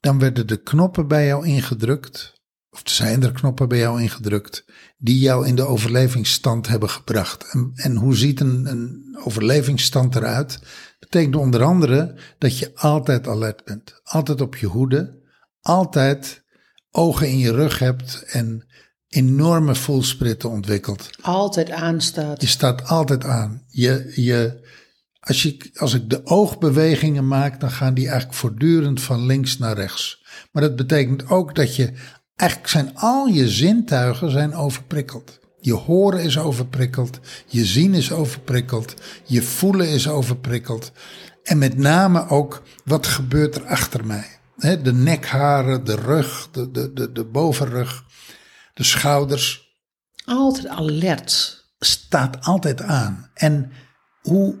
dan 0.00 0.18
werden 0.18 0.46
de 0.46 0.62
knoppen 0.62 1.08
bij 1.08 1.26
jou 1.26 1.46
ingedrukt 1.46 2.40
of 2.70 2.80
zijn 2.84 3.22
er 3.22 3.32
knoppen 3.32 3.68
bij 3.68 3.78
jou 3.78 4.02
ingedrukt 4.02 4.64
die 4.98 5.18
jou 5.18 5.46
in 5.46 5.54
de 5.54 5.66
overlevingsstand 5.66 6.68
hebben 6.68 6.90
gebracht. 6.90 7.52
En, 7.52 7.72
en 7.74 7.96
hoe 7.96 8.16
ziet 8.16 8.40
een, 8.40 8.66
een 8.66 9.18
overlevingsstand 9.24 10.16
eruit? 10.16 10.52
Dat 10.98 11.10
betekent 11.10 11.36
onder 11.36 11.62
andere 11.62 12.18
dat 12.38 12.58
je 12.58 12.70
altijd 12.74 13.28
alert 13.28 13.64
bent, 13.64 14.00
altijd 14.02 14.40
op 14.40 14.56
je 14.56 14.66
hoede, 14.66 15.18
altijd 15.60 16.44
ogen 16.90 17.28
in 17.28 17.38
je 17.38 17.52
rug 17.52 17.78
hebt 17.78 18.22
en 18.26 18.66
enorme 19.08 19.74
voelspritten 19.74 20.50
ontwikkelt. 20.50 21.10
Altijd 21.20 21.70
aanstaat. 21.70 22.40
Je 22.40 22.46
staat 22.46 22.88
altijd 22.88 23.24
aan. 23.24 23.64
Je, 23.68 24.12
je, 24.14 24.59
als, 25.30 25.42
je, 25.42 25.70
als 25.74 25.94
ik 25.94 26.10
de 26.10 26.26
oogbewegingen 26.26 27.28
maak, 27.28 27.60
dan 27.60 27.70
gaan 27.70 27.94
die 27.94 28.08
eigenlijk 28.08 28.38
voortdurend 28.38 29.00
van 29.00 29.26
links 29.26 29.58
naar 29.58 29.76
rechts. 29.76 30.24
Maar 30.52 30.62
dat 30.62 30.76
betekent 30.76 31.28
ook 31.28 31.54
dat 31.54 31.76
je 31.76 31.92
Eigenlijk 32.40 32.70
zijn 32.70 32.96
al 32.96 33.26
je 33.26 33.48
zintuigen 33.48 34.30
zijn 34.30 34.54
overprikkeld. 34.54 35.38
Je 35.60 35.72
horen 35.72 36.22
is 36.22 36.38
overprikkeld, 36.38 37.20
je 37.46 37.64
zien 37.64 37.94
is 37.94 38.12
overprikkeld, 38.12 38.94
je 39.24 39.42
voelen 39.42 39.88
is 39.88 40.08
overprikkeld. 40.08 40.92
En 41.42 41.58
met 41.58 41.76
name 41.76 42.28
ook 42.28 42.62
wat 42.84 43.06
gebeurt 43.06 43.54
er 43.54 43.66
achter 43.66 44.06
mij. 44.06 44.26
de 44.56 44.92
nekharen, 44.92 45.84
de 45.84 45.94
rug, 45.94 46.48
de, 46.52 46.70
de, 46.70 46.92
de, 46.92 47.12
de 47.12 47.24
bovenrug, 47.24 48.04
de 48.74 48.84
schouders. 48.84 49.68
Altijd 50.24 50.66
alert. 50.66 51.64
Staat 51.78 52.44
altijd 52.44 52.82
aan. 52.82 53.30
En 53.34 53.72
hoe, 54.20 54.58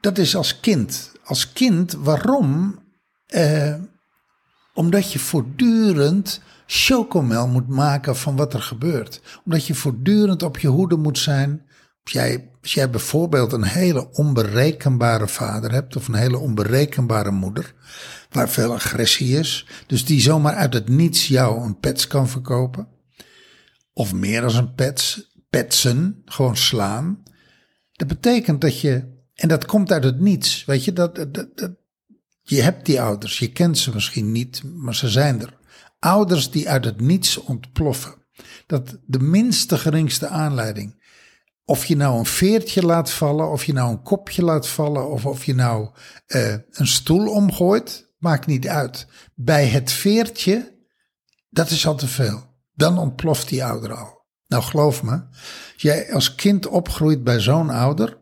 dat 0.00 0.18
is 0.18 0.36
als 0.36 0.60
kind. 0.60 1.12
Als 1.24 1.52
kind, 1.52 1.92
waarom? 1.92 2.78
Eh, 3.26 3.74
omdat 4.74 5.12
je 5.12 5.18
voortdurend 5.18 6.40
chocomel 6.66 7.48
moet 7.48 7.68
maken 7.68 8.16
van 8.16 8.36
wat 8.36 8.54
er 8.54 8.62
gebeurt. 8.62 9.20
Omdat 9.44 9.66
je 9.66 9.74
voortdurend 9.74 10.42
op 10.42 10.58
je 10.58 10.68
hoede 10.68 10.96
moet 10.96 11.18
zijn. 11.18 11.66
Als 12.02 12.12
jij, 12.12 12.50
als 12.62 12.74
jij 12.74 12.90
bijvoorbeeld 12.90 13.52
een 13.52 13.64
hele 13.64 14.10
onberekenbare 14.12 15.28
vader 15.28 15.72
hebt 15.72 15.96
of 15.96 16.08
een 16.08 16.14
hele 16.14 16.38
onberekenbare 16.38 17.30
moeder, 17.30 17.74
waar 18.30 18.48
veel 18.48 18.72
agressie 18.72 19.38
is, 19.38 19.66
dus 19.86 20.04
die 20.04 20.20
zomaar 20.20 20.54
uit 20.54 20.74
het 20.74 20.88
niets 20.88 21.28
jou 21.28 21.62
een 21.62 21.78
pets 21.78 22.06
kan 22.06 22.28
verkopen, 22.28 22.88
of 23.92 24.14
meer 24.14 24.40
dan 24.40 24.54
een 24.54 24.74
pets, 24.74 25.34
petsen, 25.50 26.22
gewoon 26.24 26.56
slaan. 26.56 27.22
Dat 27.92 28.08
betekent 28.08 28.60
dat 28.60 28.80
je, 28.80 29.17
en 29.38 29.48
dat 29.48 29.66
komt 29.66 29.92
uit 29.92 30.04
het 30.04 30.20
niets, 30.20 30.64
weet 30.64 30.84
je, 30.84 30.92
dat, 30.92 31.16
dat, 31.16 31.34
dat 31.34 31.70
je 32.42 32.62
hebt 32.62 32.86
die 32.86 33.00
ouders, 33.00 33.38
je 33.38 33.52
kent 33.52 33.78
ze 33.78 33.90
misschien 33.94 34.32
niet, 34.32 34.62
maar 34.64 34.94
ze 34.94 35.08
zijn 35.08 35.40
er. 35.40 35.56
Ouders 35.98 36.50
die 36.50 36.68
uit 36.68 36.84
het 36.84 37.00
niets 37.00 37.36
ontploffen. 37.36 38.14
Dat 38.66 38.98
de 39.06 39.18
minste 39.18 39.78
geringste 39.78 40.28
aanleiding. 40.28 41.02
Of 41.64 41.84
je 41.84 41.96
nou 41.96 42.18
een 42.18 42.26
veertje 42.26 42.82
laat 42.82 43.10
vallen, 43.10 43.50
of 43.50 43.64
je 43.64 43.72
nou 43.72 43.90
een 43.90 44.02
kopje 44.02 44.42
laat 44.42 44.68
vallen, 44.68 45.10
of 45.10 45.26
of 45.26 45.44
je 45.44 45.54
nou 45.54 45.90
uh, 46.26 46.54
een 46.70 46.86
stoel 46.86 47.30
omgooit, 47.30 48.10
maakt 48.18 48.46
niet 48.46 48.68
uit. 48.68 49.06
Bij 49.34 49.66
het 49.66 49.92
veertje, 49.92 50.78
dat 51.50 51.70
is 51.70 51.86
al 51.86 51.94
te 51.94 52.08
veel. 52.08 52.44
Dan 52.74 52.98
ontploft 52.98 53.48
die 53.48 53.64
ouder 53.64 53.94
al. 53.94 54.26
Nou, 54.46 54.62
geloof 54.62 55.02
me, 55.02 55.22
jij 55.76 56.12
als 56.12 56.34
kind 56.34 56.66
opgroeit 56.66 57.24
bij 57.24 57.40
zo'n 57.40 57.70
ouder, 57.70 58.17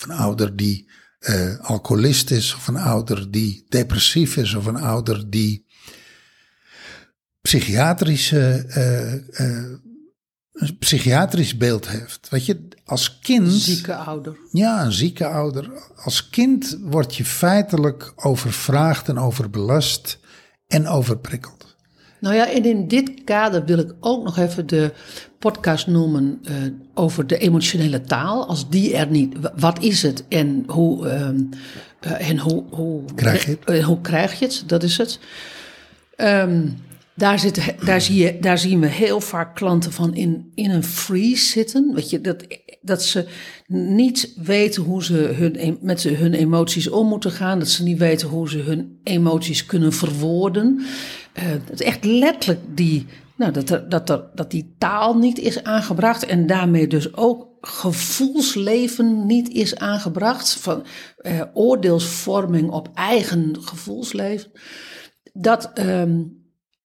of 0.00 0.08
een 0.08 0.16
ouder 0.16 0.56
die 0.56 0.90
uh, 1.20 1.58
alcoholist 1.58 2.30
is, 2.30 2.54
of 2.54 2.68
een 2.68 2.76
ouder 2.76 3.30
die 3.30 3.66
depressief 3.68 4.36
is, 4.36 4.54
of 4.54 4.66
een 4.66 4.76
ouder 4.76 5.30
die 5.30 5.66
psychiatrische, 7.40 8.64
uh, 8.76 9.70
een 10.52 10.78
psychiatrisch 10.78 11.56
beeld 11.56 11.88
heeft. 11.88 12.28
Weet 12.28 12.46
je, 12.46 12.68
als 12.84 13.18
kind. 13.18 13.46
Een 13.46 13.52
zieke 13.52 13.94
ouder. 13.94 14.36
Ja, 14.50 14.84
een 14.84 14.92
zieke 14.92 15.26
ouder. 15.26 15.70
Als 15.96 16.28
kind 16.28 16.78
word 16.80 17.16
je 17.16 17.24
feitelijk 17.24 18.12
overvraagd 18.16 19.08
en 19.08 19.18
overbelast 19.18 20.18
en 20.66 20.88
overprikkeld. 20.88 21.59
Nou 22.20 22.34
ja, 22.34 22.50
en 22.50 22.64
in 22.64 22.88
dit 22.88 23.24
kader 23.24 23.64
wil 23.64 23.78
ik 23.78 23.94
ook 24.00 24.24
nog 24.24 24.38
even 24.38 24.66
de 24.66 24.92
podcast 25.38 25.86
noemen 25.86 26.40
uh, 26.42 26.54
over 26.94 27.26
de 27.26 27.38
emotionele 27.38 28.00
taal. 28.00 28.46
Als 28.46 28.70
die 28.70 28.96
er 28.96 29.06
niet, 29.06 29.36
wat 29.56 29.82
is 29.82 30.02
het 30.02 30.24
en 30.28 30.64
hoe, 30.66 31.06
uh, 31.06 32.28
en 32.30 32.38
hoe, 32.38 32.64
hoe, 32.70 33.02
krijg 33.14 33.46
je 33.46 33.58
het? 33.64 33.82
hoe 33.82 34.00
krijg 34.00 34.38
je 34.38 34.44
het? 34.44 34.62
Dat 34.66 34.82
is 34.82 34.98
het. 34.98 35.18
Um, 36.16 36.76
daar, 37.14 37.38
zit, 37.38 37.74
daar, 37.84 38.00
zie 38.00 38.22
je, 38.22 38.38
daar 38.40 38.58
zien 38.58 38.80
we 38.80 38.86
heel 38.86 39.20
vaak 39.20 39.54
klanten 39.54 39.92
van 39.92 40.14
in, 40.14 40.52
in 40.54 40.70
een 40.70 40.84
freeze 40.84 41.46
zitten. 41.46 41.94
Weet 41.94 42.10
je, 42.10 42.20
dat, 42.20 42.46
dat 42.80 43.02
ze 43.02 43.26
niet 43.66 44.32
weten 44.36 44.82
hoe 44.82 45.04
ze 45.04 45.14
hun, 45.14 45.78
met 45.80 46.02
hun 46.02 46.34
emoties 46.34 46.88
om 46.88 47.08
moeten 47.08 47.30
gaan. 47.30 47.58
Dat 47.58 47.68
ze 47.68 47.82
niet 47.82 47.98
weten 47.98 48.28
hoe 48.28 48.48
ze 48.48 48.58
hun 48.58 48.98
emoties 49.04 49.66
kunnen 49.66 49.92
verwoorden. 49.92 50.84
Uh, 51.38 51.44
dat 51.66 51.80
echt 51.80 52.04
letterlijk 52.04 52.60
die, 52.76 53.06
nou, 53.36 53.52
dat, 53.52 53.90
dat, 54.06 54.36
dat 54.36 54.50
die 54.50 54.74
taal 54.78 55.18
niet 55.18 55.38
is 55.38 55.62
aangebracht. 55.62 56.26
En 56.26 56.46
daarmee 56.46 56.86
dus 56.86 57.14
ook 57.14 57.48
gevoelsleven 57.60 59.26
niet 59.26 59.48
is 59.48 59.76
aangebracht. 59.76 60.52
Van 60.52 60.84
uh, 61.18 61.42
oordeelsvorming 61.54 62.70
op 62.70 62.88
eigen 62.94 63.56
gevoelsleven. 63.60 64.50
Dat. 65.32 65.70
Um, 65.78 66.38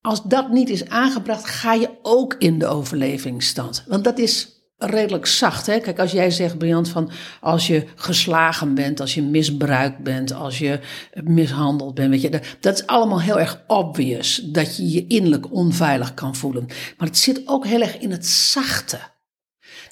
als 0.06 0.24
dat 0.24 0.52
niet 0.52 0.70
is 0.70 0.90
aangebracht, 0.90 1.46
ga 1.46 1.74
je 1.74 1.90
ook 2.02 2.36
in 2.40 2.60
de 2.60 2.68
overlevingsstand. 2.68 3.84
Want 3.88 4.04
dat 4.04 4.18
is 4.18 4.55
redelijk 4.77 5.25
zacht. 5.25 5.65
Hè? 5.65 5.79
Kijk, 5.79 6.00
als 6.00 6.12
jij 6.12 6.32
zegt, 6.32 6.58
Briant, 6.58 6.89
van 6.89 7.12
als 7.41 7.67
je 7.67 7.86
geslagen 7.96 8.74
bent, 8.74 9.00
als 9.00 9.13
je 9.13 9.22
misbruikt 9.24 10.00
bent, 10.00 10.34
als 10.34 10.60
je 10.60 10.79
mishandeld 11.24 11.94
bent, 11.94 12.10
weet 12.10 12.22
je, 12.22 12.41
dat 12.60 12.74
is 12.74 12.88
allemaal 12.88 13.22
heel 13.22 13.39
erg 13.39 13.63
obvious 13.67 14.36
dat 14.36 14.77
je 14.77 14.89
je 14.89 15.08
innerlijk 15.08 15.53
onveilig 15.53 16.13
kan 16.13 16.36
voelen. 16.36 16.65
Maar 16.98 17.08
het 17.08 17.17
zit 17.17 17.41
ook 17.46 17.65
heel 17.65 17.82
erg 17.82 17.98
in 17.98 18.12
het 18.12 18.25
zachte. 18.25 19.00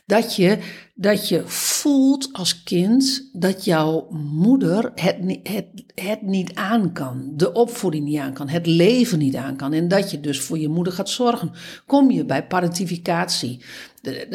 Dat 0.05 0.35
je, 0.35 0.57
dat 0.95 1.29
je 1.29 1.43
voelt 1.45 2.29
als 2.31 2.63
kind 2.63 3.29
dat 3.33 3.65
jouw 3.65 4.07
moeder 4.11 4.91
het, 4.95 5.17
het, 5.43 5.65
het 5.95 6.21
niet 6.21 6.55
aan 6.55 6.93
kan. 6.93 7.31
De 7.35 7.53
opvoeding 7.53 8.05
niet 8.05 8.19
aan 8.19 8.33
kan. 8.33 8.49
Het 8.49 8.65
leven 8.65 9.19
niet 9.19 9.35
aan 9.35 9.55
kan. 9.55 9.73
En 9.73 9.87
dat 9.87 10.11
je 10.11 10.19
dus 10.19 10.39
voor 10.39 10.59
je 10.59 10.69
moeder 10.69 10.93
gaat 10.93 11.09
zorgen. 11.09 11.51
Kom 11.85 12.11
je 12.11 12.25
bij 12.25 12.47
parentificatie. 12.47 13.61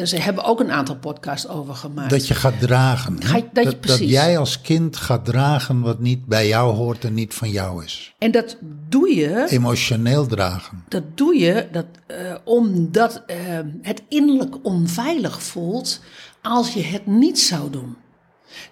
Ze 0.03 0.17
hebben 0.17 0.43
ook 0.43 0.59
een 0.59 0.71
aantal 0.71 0.97
podcasts 0.97 1.47
over 1.47 1.75
gemaakt. 1.75 2.09
Dat 2.09 2.27
je 2.27 2.35
gaat 2.35 2.59
dragen. 2.59 3.19
dat, 3.19 3.43
dat, 3.53 3.83
dat, 3.83 4.09
jij 4.09 4.37
als 4.37 4.61
kind 4.61 4.97
gaat 4.97 5.25
dragen 5.25 5.81
wat 5.81 5.99
niet 5.99 6.25
bij 6.25 6.47
jou 6.47 6.75
hoort 6.75 7.05
en 7.05 7.13
niet 7.13 7.33
van 7.33 7.49
jou 7.49 7.83
is. 7.83 8.13
En 8.17 8.31
dat 8.31 8.57
doe 8.89 9.15
je. 9.15 9.45
Emotioneel 9.49 10.27
dragen. 10.27 10.83
Dat 10.87 11.03
doe 11.15 11.35
je 11.37 11.67
dat, 11.71 11.85
uh, 12.07 12.35
omdat 12.43 13.23
uh, 13.27 13.35
het 13.81 14.01
innerlijk 14.07 14.55
onveilig 14.63 15.43
voelt 15.43 16.01
als 16.41 16.73
je 16.73 16.81
het 16.81 17.05
niet 17.05 17.39
zou 17.39 17.69
doen. 17.69 17.95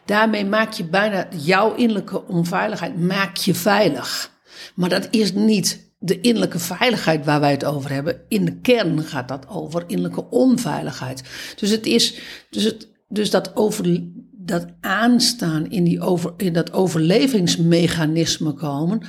Daarmee 0.05 0.45
maak 0.45 0.71
je 0.71 0.83
bijna 0.83 1.27
jouw 1.37 1.75
innerlijke 1.75 2.27
onveiligheid 2.27 2.99
maak 3.01 3.37
je 3.37 3.53
veilig. 3.53 4.31
Maar 4.75 4.89
dat 4.89 5.07
is 5.11 5.33
niet 5.33 5.87
de 5.99 6.21
innerlijke 6.21 6.59
veiligheid 6.59 7.25
waar 7.25 7.39
wij 7.39 7.51
het 7.51 7.65
over 7.65 7.91
hebben. 7.91 8.21
In 8.27 8.45
de 8.45 8.59
kern 8.59 9.03
gaat 9.03 9.27
dat 9.27 9.47
over 9.47 9.83
innerlijke 9.87 10.29
onveiligheid. 10.29 11.23
Dus 11.55 11.69
het 11.69 11.85
is, 11.85 12.19
dus, 12.49 12.63
het, 12.63 12.87
dus 13.07 13.29
dat, 13.29 13.55
over, 13.55 14.03
dat 14.31 14.65
aanstaan 14.81 15.69
in, 15.69 15.83
die 15.83 16.01
over, 16.01 16.33
in 16.37 16.53
dat 16.53 16.73
overlevingsmechanisme 16.73 18.53
komen. 18.53 19.01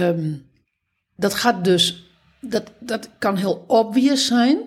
Um, 0.00 0.48
dat 1.16 1.34
gaat 1.34 1.64
dus, 1.64 2.10
dat, 2.40 2.72
dat 2.80 3.10
kan 3.18 3.36
heel 3.36 3.64
obvious 3.66 4.26
zijn. 4.26 4.58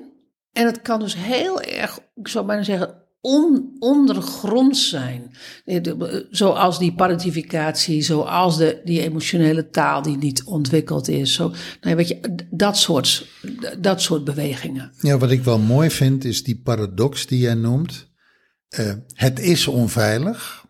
En 0.53 0.65
het 0.65 0.81
kan 0.81 0.99
dus 0.99 1.15
heel 1.15 1.61
erg, 1.61 1.99
ik 2.15 2.27
zou 2.27 2.45
bijna 2.45 2.63
zeggen, 2.63 3.01
on, 3.21 3.75
ondergronds 3.79 4.89
zijn. 4.89 5.31
Zoals 6.29 6.79
die 6.79 6.93
parentificatie, 6.93 8.01
zoals 8.01 8.57
de, 8.57 8.81
die 8.83 9.01
emotionele 9.01 9.69
taal 9.69 10.01
die 10.01 10.17
niet 10.17 10.43
ontwikkeld 10.43 11.07
is. 11.07 11.33
Zo, 11.33 11.53
nou, 11.81 11.95
weet 11.95 12.07
je, 12.07 12.45
dat, 12.49 12.77
soort, 12.77 13.27
dat 13.79 14.01
soort 14.01 14.23
bewegingen. 14.23 14.91
Ja, 14.99 15.17
wat 15.17 15.31
ik 15.31 15.43
wel 15.43 15.59
mooi 15.59 15.89
vind 15.89 16.25
is 16.25 16.43
die 16.43 16.61
paradox 16.63 17.25
die 17.25 17.39
jij 17.39 17.53
noemt. 17.53 18.11
eh, 18.69 18.93
het 19.13 19.39
is 19.39 19.67
onveilig. 19.67 20.65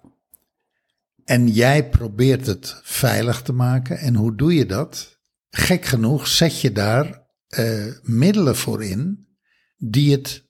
En 1.25 1.47
jij 1.47 1.89
probeert 1.89 2.45
het 2.45 2.79
veilig 2.83 3.41
te 3.41 3.53
maken. 3.53 3.97
En 3.97 4.15
hoe 4.15 4.35
doe 4.35 4.53
je 4.53 4.65
dat? 4.65 5.19
Gek 5.49 5.85
genoeg 5.85 6.27
zet 6.27 6.61
je 6.61 6.71
daar 6.71 7.27
eh, 7.47 7.85
middelen 8.01 8.55
voor 8.55 8.83
in 8.83 9.22
die, 9.89 10.11
het, 10.11 10.43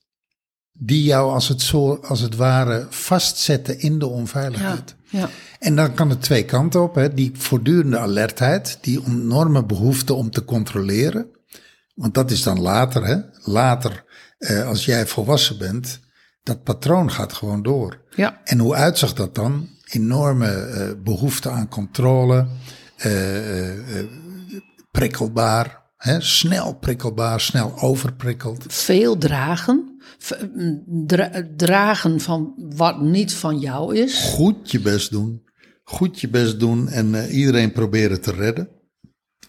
die 0.71 1.03
jou 1.03 1.31
als 1.31 1.47
het, 1.47 1.61
zo, 1.61 1.95
als 1.95 2.19
het 2.19 2.35
ware 2.35 2.87
vastzetten 2.89 3.79
in 3.79 3.99
de 3.99 4.07
onveiligheid. 4.07 4.95
Ja. 5.09 5.29
En 5.59 5.75
dan 5.75 5.93
kan 5.93 6.09
het 6.09 6.21
twee 6.21 6.45
kanten 6.45 6.81
op. 6.81 6.95
Hè. 6.95 7.13
Die 7.13 7.31
voortdurende 7.33 7.97
alertheid, 7.97 8.77
die 8.81 9.05
enorme 9.07 9.65
behoefte 9.65 10.13
om 10.13 10.29
te 10.29 10.45
controleren. 10.45 11.27
Want 11.95 12.13
dat 12.13 12.31
is 12.31 12.43
dan 12.43 12.61
later, 12.61 13.05
hè. 13.05 13.17
Later, 13.43 14.03
eh, 14.37 14.67
als 14.67 14.85
jij 14.85 15.07
volwassen 15.07 15.57
bent, 15.57 15.99
dat 16.43 16.63
patroon 16.63 17.11
gaat 17.11 17.33
gewoon 17.33 17.61
door. 17.61 18.01
Ja. 18.15 18.41
En 18.43 18.59
hoe 18.59 18.75
uitzag 18.75 19.13
dat 19.13 19.35
dan? 19.35 19.69
Enorme 19.83 20.47
eh, 20.47 21.03
behoefte 21.03 21.49
aan 21.49 21.69
controle, 21.69 22.47
eh, 22.97 23.37
eh, 23.37 23.99
eh, 23.99 24.05
prikkelbaar, 24.91 25.82
snel 26.19 26.73
prikkelbaar, 26.75 27.41
snel 27.41 27.79
overprikkeld. 27.79 28.63
Veel 28.67 29.17
dragen. 29.17 30.01
Dra- 31.05 31.47
dragen 31.55 32.19
van 32.19 32.53
wat 32.57 33.01
niet 33.01 33.33
van 33.33 33.59
jou 33.59 33.95
is. 33.95 34.23
Goed 34.23 34.71
je 34.71 34.79
best 34.79 35.11
doen, 35.11 35.43
goed 35.83 36.19
je 36.19 36.29
best 36.29 36.59
doen 36.59 36.87
en 36.89 37.15
eh, 37.15 37.35
iedereen 37.37 37.71
proberen 37.71 38.21
te 38.21 38.31
redden. 38.31 38.69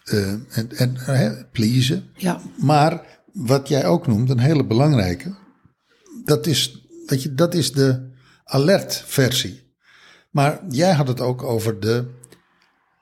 Eh, 0.03 0.31
en 0.31 0.69
en 0.75 0.95
hè, 0.95 1.45
pleasen. 1.45 2.09
Ja. 2.15 2.41
Maar 2.57 3.19
wat 3.33 3.67
jij 3.67 3.85
ook 3.85 4.07
noemt, 4.07 4.29
een 4.29 4.39
hele 4.39 4.65
belangrijke, 4.65 5.35
dat 6.25 6.47
is, 6.47 6.87
weet 7.05 7.23
je, 7.23 7.33
dat 7.33 7.53
is 7.53 7.71
de 7.71 8.13
alert 8.43 9.03
versie. 9.05 9.73
Maar 10.31 10.59
jij 10.69 10.93
had 10.93 11.07
het 11.07 11.21
ook 11.21 11.43
over 11.43 11.79
de 11.79 12.11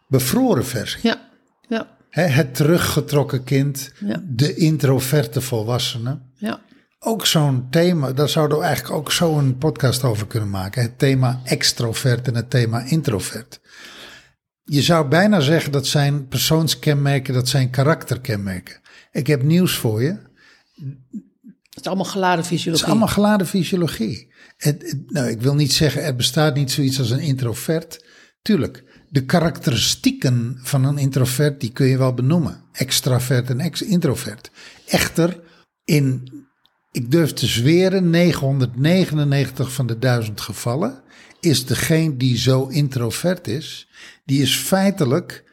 bevroren 0.08 0.66
versie. 0.66 1.00
Ja. 1.04 1.30
Ja. 1.68 1.98
Het 2.22 2.56
teruggetrokken 2.56 3.44
kind, 3.44 3.92
Ja. 4.00 4.24
de 4.28 4.56
introverte 4.56 5.42
volwassene. 5.42 6.20
Ja. 6.36 6.62
Ook 7.00 7.26
zo'n 7.26 7.68
thema, 7.70 8.12
daar 8.12 8.30
zouden 8.30 8.58
we 8.58 8.64
eigenlijk 8.64 8.96
ook 8.96 9.12
zo 9.12 9.38
een 9.38 9.58
podcast 9.58 10.04
over 10.04 10.28
kunnen 10.28 10.50
maken. 10.50 10.82
Het 10.82 11.00
thema 11.00 11.42
extrovert 11.44 12.28
en 12.28 12.36
het 12.36 12.50
thema 12.50 12.82
introvert. 12.84 13.60
Je 14.64 14.82
zou 14.82 15.08
bijna 15.08 15.40
zeggen 15.40 15.72
dat 15.72 15.88
zijn 15.88 16.28
persoonskenmerken, 16.28 17.34
dat 17.34 17.50
zijn 17.50 17.70
karakterkenmerken. 17.70 18.80
Ik 19.12 19.28
heb 19.28 19.44
nieuws 19.44 19.76
voor 19.76 20.04
je. 20.04 20.18
Het 21.70 21.82
is 21.82 21.84
allemaal 21.88 22.06
geladen 22.06 22.38
Het 22.38 22.48
fysiologie. 22.48 22.86
is 22.86 22.92
allemaal 22.92 23.14
geladen 23.14 23.48
fysiologie. 23.48 24.34
Het, 24.58 24.82
het- 24.82 25.12
nou, 25.12 25.28
ik 25.30 25.42
wil 25.42 25.56
niet 25.56 25.74
zeggen, 25.74 26.04
er 26.04 26.16
bestaat 26.16 26.56
niet 26.56 26.72
zoiets 26.72 27.00
als 27.00 27.10
een 27.10 27.20
introvert. 27.20 28.06
Tuurlijk, 28.42 28.84
de 29.14 29.26
karakteristieken 29.26 30.60
van 30.62 30.86
een 30.86 30.98
introvert, 30.98 31.62
die 31.62 31.72
kun 31.72 31.88
je 31.88 31.98
wel 31.98 32.14
benoemen. 32.14 32.64
Extravert 32.72 33.50
en 33.50 33.60
ex 33.60 33.82
introvert. 33.82 34.52
Echter, 34.88 35.40
in, 35.86 36.30
ik 36.92 37.12
durf 37.12 37.34
te 37.34 37.48
zweren, 37.48 38.10
999 38.10 39.74
van 39.74 39.88
de 39.88 40.00
duizend 40.00 40.42
gevallen, 40.42 41.02
is 41.40 41.66
degene 41.66 42.18
die 42.18 42.38
zo 42.38 42.68
introvert 42.68 43.48
is, 43.48 43.88
die 44.26 44.42
is 44.42 44.56
feitelijk 44.56 45.44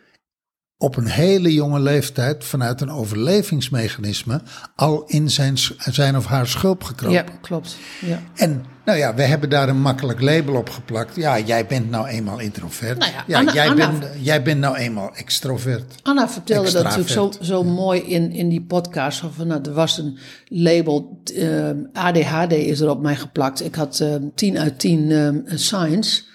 op 0.83 0.97
een 0.97 1.07
hele 1.07 1.53
jonge 1.53 1.81
leeftijd 1.81 2.45
vanuit 2.45 2.81
een 2.81 2.91
overlevingsmechanisme 2.91 4.41
al 4.77 5.05
in 5.07 5.31
zijn, 5.31 5.59
zijn 5.79 6.17
of 6.17 6.27
haar 6.27 6.47
schulp 6.47 6.85
gekropen. 6.85 7.17
Ja, 7.17 7.25
klopt. 7.41 7.77
Ja. 8.01 8.23
En 8.35 8.65
nou 8.85 8.99
ja, 8.99 9.15
we 9.15 9.23
hebben 9.23 9.51
daar 9.51 9.69
een 9.69 9.81
makkelijk 9.81 10.21
label 10.21 10.55
op 10.55 10.71
geplakt. 10.71 11.17
Ja, 11.17 11.39
jij 11.39 11.67
bent 11.67 11.91
nou 11.91 12.07
eenmaal 12.07 12.39
introvert. 12.39 12.99
Nou 12.99 13.13
ja, 13.27 13.39
Anna- 13.39 13.53
jij, 13.53 13.69
Anna- 13.69 13.91
bent, 13.91 14.05
jij 14.21 14.43
bent 14.43 14.61
nou 14.61 14.77
eenmaal 14.77 15.15
extrovert. 15.15 15.95
Anna 16.03 16.29
vertelde 16.29 16.73
dat 16.73 16.83
natuurlijk 16.83 17.11
zo, 17.11 17.33
zo 17.41 17.65
mooi 17.65 18.01
in, 18.01 18.33
in 18.33 18.49
die 18.49 18.63
podcast. 18.63 19.23
Van, 19.37 19.47
nou, 19.47 19.61
er 19.63 19.73
was 19.73 19.99
een 19.99 20.19
label, 20.49 21.23
eh, 21.37 21.71
ADHD 21.93 22.53
is 22.53 22.81
er 22.81 22.91
op 22.91 23.03
mij 23.03 23.17
geplakt. 23.17 23.65
Ik 23.65 23.75
had 23.75 24.01
eh 24.01 24.15
10 24.35 24.59
uit 24.59 24.79
10 24.79 25.11
eh, 25.11 25.57
science. 25.59 26.29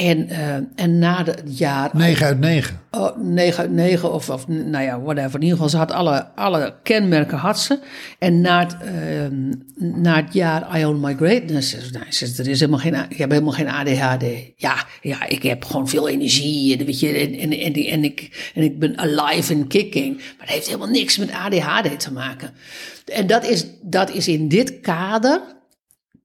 En, 0.00 0.28
eh, 0.28 0.54
en 0.74 0.98
na 0.98 1.24
het 1.24 1.42
jaar 1.44 1.90
9 1.92 2.26
uit 2.26 2.40
9. 2.40 2.80
Oh, 2.90 3.16
9 3.16 3.58
uit 3.58 3.70
9 3.70 4.12
of, 4.12 4.30
of 4.30 4.48
nou 4.48 4.84
ja, 4.84 5.00
whatever. 5.00 5.34
In 5.34 5.42
ieder 5.42 5.56
geval, 5.56 5.68
ze 5.68 5.76
had 5.76 5.92
alle, 5.92 6.26
alle 6.34 6.74
kenmerken 6.82 7.38
had 7.38 7.60
ze. 7.60 7.78
En 8.18 8.40
na 8.40 8.58
het, 8.58 8.76
ehm, 8.80 9.52
na 10.02 10.16
het 10.16 10.32
jaar 10.32 10.78
I 10.78 10.84
Own 10.84 11.00
My 11.00 11.14
Greatness, 11.14 11.76
nou, 11.92 12.04
ze 12.08 12.34
er 12.36 12.48
is 12.48 12.60
helemaal 12.60 12.80
geen, 12.80 12.94
ik 13.08 13.16
heb 13.16 13.30
helemaal 13.30 13.52
geen 13.52 13.68
ADHD. 13.68 14.24
Ja, 14.56 14.86
ja, 15.02 15.26
ik 15.26 15.42
heb 15.42 15.64
gewoon 15.64 15.88
veel 15.88 16.08
energie 16.08 16.78
en, 16.78 16.86
weet 16.86 17.00
je, 17.00 17.08
en, 17.08 17.34
en, 17.34 17.52
en, 17.52 17.72
en, 17.72 18.04
ik, 18.04 18.50
en 18.54 18.62
ik 18.62 18.78
ben 18.78 18.98
alive 18.98 19.54
and 19.54 19.66
kicking. 19.66 20.16
Maar 20.16 20.46
dat 20.46 20.54
heeft 20.54 20.66
helemaal 20.66 20.88
niks 20.88 21.18
met 21.18 21.30
ADHD 21.32 22.00
te 22.00 22.12
maken. 22.12 22.50
En 23.04 23.26
dat 23.26 23.46
is, 23.46 23.66
dat 23.82 24.10
is 24.10 24.28
in 24.28 24.48
dit 24.48 24.80
kader 24.80 25.40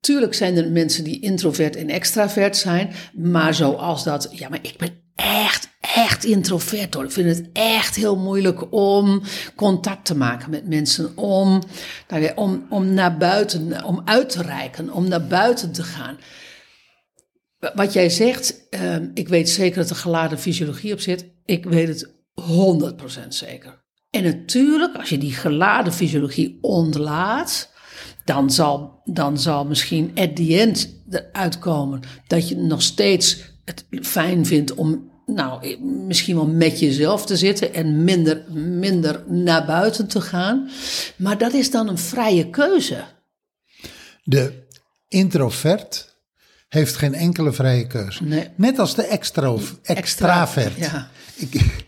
Tuurlijk 0.05 0.33
zijn 0.33 0.57
er 0.57 0.71
mensen 0.71 1.03
die 1.03 1.19
introvert 1.19 1.75
en 1.75 1.89
extravert 1.89 2.57
zijn, 2.57 2.93
maar 3.13 3.53
zoals 3.53 4.03
dat, 4.03 4.29
ja, 4.31 4.49
maar 4.49 4.59
ik 4.61 4.77
ben 4.77 5.01
echt, 5.15 5.69
echt 5.79 6.23
introvert 6.23 6.93
hoor. 6.93 7.03
Ik 7.03 7.11
vind 7.11 7.37
het 7.37 7.49
echt 7.53 7.95
heel 7.95 8.17
moeilijk 8.17 8.73
om 8.73 9.21
contact 9.55 10.05
te 10.05 10.15
maken 10.15 10.49
met 10.49 10.67
mensen, 10.67 11.17
om, 11.17 11.61
nou 12.07 12.31
om, 12.35 12.65
om 12.69 12.93
naar 12.93 13.17
buiten, 13.17 13.83
om 13.83 14.01
uit 14.05 14.29
te 14.29 14.41
reiken, 14.41 14.91
om 14.91 15.07
naar 15.07 15.27
buiten 15.27 15.71
te 15.71 15.83
gaan. 15.83 16.17
Wat 17.73 17.93
jij 17.93 18.09
zegt, 18.09 18.69
ehm, 18.69 19.09
ik 19.13 19.27
weet 19.27 19.49
zeker 19.49 19.77
dat 19.77 19.89
er 19.89 19.95
geladen 19.95 20.39
fysiologie 20.39 20.93
op 20.93 20.99
zit. 20.99 21.31
Ik 21.45 21.65
weet 21.65 21.87
het 21.87 22.13
100% 22.33 23.27
zeker. 23.27 23.83
En 24.09 24.23
natuurlijk, 24.23 24.95
als 24.97 25.09
je 25.09 25.17
die 25.17 25.33
geladen 25.33 25.93
fysiologie 25.93 26.57
ontlaat, 26.61 27.73
dan 28.25 28.51
zal, 28.51 29.01
dan 29.03 29.39
zal 29.39 29.65
misschien 29.65 30.11
at 30.15 30.35
the 30.35 30.59
end 30.59 30.89
eruit 31.09 31.59
komen 31.59 32.01
dat 32.27 32.49
je 32.49 32.57
nog 32.57 32.81
steeds 32.81 33.53
het 33.65 33.85
fijn 34.01 34.45
vindt 34.45 34.73
om 34.73 35.11
nou, 35.25 35.77
misschien 35.83 36.35
wel 36.35 36.47
met 36.47 36.79
jezelf 36.79 37.25
te 37.25 37.37
zitten 37.37 37.73
en 37.73 38.03
minder, 38.03 38.43
minder 38.53 39.23
naar 39.27 39.65
buiten 39.65 40.07
te 40.07 40.21
gaan. 40.21 40.69
Maar 41.15 41.37
dat 41.37 41.53
is 41.53 41.71
dan 41.71 41.87
een 41.87 41.97
vrije 41.97 42.49
keuze. 42.49 43.03
De 44.23 44.67
introvert 45.07 46.15
heeft 46.67 46.95
geen 46.95 47.13
enkele 47.13 47.53
vrije 47.53 47.87
keuze. 47.87 48.23
Nee. 48.23 48.49
Net 48.55 48.79
als 48.79 48.95
de 48.95 49.03
extro, 49.03 49.59
extravert. 49.83 50.77
ja. 50.77 51.09
Ik, 51.35 51.84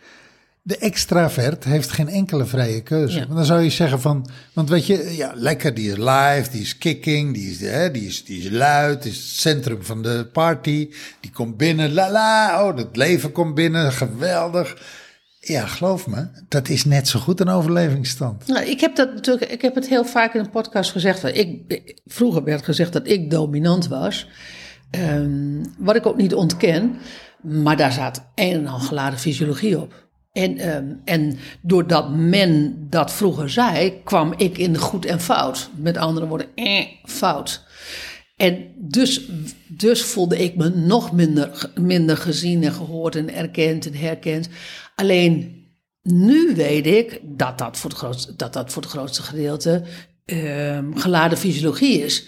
de 0.67 0.77
extravert 0.77 1.63
heeft 1.63 1.91
geen 1.91 2.09
enkele 2.09 2.45
vrije 2.45 2.81
keuze. 2.81 3.13
Ja. 3.19 3.23
Want 3.23 3.35
dan 3.35 3.45
zou 3.45 3.61
je 3.61 3.69
zeggen 3.69 4.01
van, 4.01 4.29
want 4.53 4.69
weet 4.69 4.85
je, 4.85 5.13
ja, 5.15 5.31
lekker, 5.35 5.73
die 5.73 5.89
is 5.91 5.97
live, 5.97 6.47
die 6.51 6.61
is 6.61 6.77
kicking, 6.77 7.33
die 7.33 7.49
is, 7.51 7.59
hè, 7.61 7.91
die 7.91 8.07
is, 8.07 8.25
die 8.25 8.41
is 8.43 8.49
luid, 8.49 9.01
die 9.03 9.11
is 9.11 9.17
het 9.17 9.25
centrum 9.27 9.83
van 9.83 10.01
de 10.01 10.29
party, 10.33 10.89
die 11.19 11.31
komt 11.31 11.57
binnen, 11.57 11.93
la 11.93 12.11
la, 12.11 12.63
oh, 12.67 12.77
het 12.77 12.95
leven 12.95 13.31
komt 13.31 13.55
binnen, 13.55 13.91
geweldig. 13.91 14.77
Ja, 15.39 15.65
geloof 15.65 16.07
me, 16.07 16.27
dat 16.47 16.69
is 16.69 16.85
net 16.85 17.07
zo 17.07 17.19
goed 17.19 17.39
een 17.39 17.49
overlevingsstand. 17.49 18.47
Nou, 18.47 18.65
ik 18.65 18.79
heb 18.79 18.95
dat 18.95 19.13
natuurlijk, 19.13 19.51
ik 19.51 19.61
heb 19.61 19.75
het 19.75 19.87
heel 19.87 20.05
vaak 20.05 20.33
in 20.33 20.39
een 20.39 20.49
podcast 20.49 20.91
gezegd. 20.91 21.23
ik- 21.23 21.99
vroeger 22.05 22.43
werd 22.43 22.63
gezegd 22.63 22.93
dat 22.93 23.07
ik 23.07 23.31
dominant 23.31 23.87
was. 23.87 24.27
Ehm, 24.91 25.63
wat 25.77 25.95
ik 25.95 26.05
ook 26.05 26.17
niet 26.17 26.33
ontken. 26.33 26.95
Maar 27.41 27.77
daar 27.77 27.91
zat 27.91 28.25
een 28.35 28.53
en 28.53 28.67
al 28.67 28.79
geladen 28.79 29.19
fysiologie 29.19 29.79
op. 29.79 30.06
En, 30.37 30.57
ehm, 30.57 30.93
en 31.03 31.37
doordat 31.61 32.09
men 32.09 32.77
dat 32.89 33.11
vroeger 33.11 33.49
zei, 33.49 34.01
kwam 34.03 34.33
ik 34.37 34.57
in 34.57 34.77
goed 34.77 35.05
en 35.05 35.19
fout. 35.19 35.69
Met 35.75 35.97
andere 35.97 36.27
woorden, 36.27 36.47
eh, 36.55 36.85
fout. 37.03 37.63
En 38.35 38.65
dus, 38.75 39.21
dus 39.67 40.03
voelde 40.03 40.37
ik 40.37 40.55
me 40.55 40.69
nog 40.69 41.11
minder, 41.11 41.71
minder 41.75 42.17
gezien 42.17 42.63
en 42.63 42.73
gehoord 42.73 43.15
en 43.15 43.33
erkend 43.33 43.85
en 43.85 43.93
herkend. 43.93 44.49
Alleen 44.95 45.65
nu 46.01 46.55
weet 46.55 46.85
ik 46.85 47.19
dat 47.23 47.57
dat 47.57 47.77
voor 47.77 47.89
het 47.89 47.99
grootste, 47.99 48.35
dat 48.35 48.53
dat 48.53 48.71
voor 48.71 48.81
het 48.81 48.91
grootste 48.91 49.21
gedeelte 49.21 49.83
ehm, 50.25 50.93
geladen 50.93 51.37
fysiologie 51.37 52.01
is. 52.01 52.27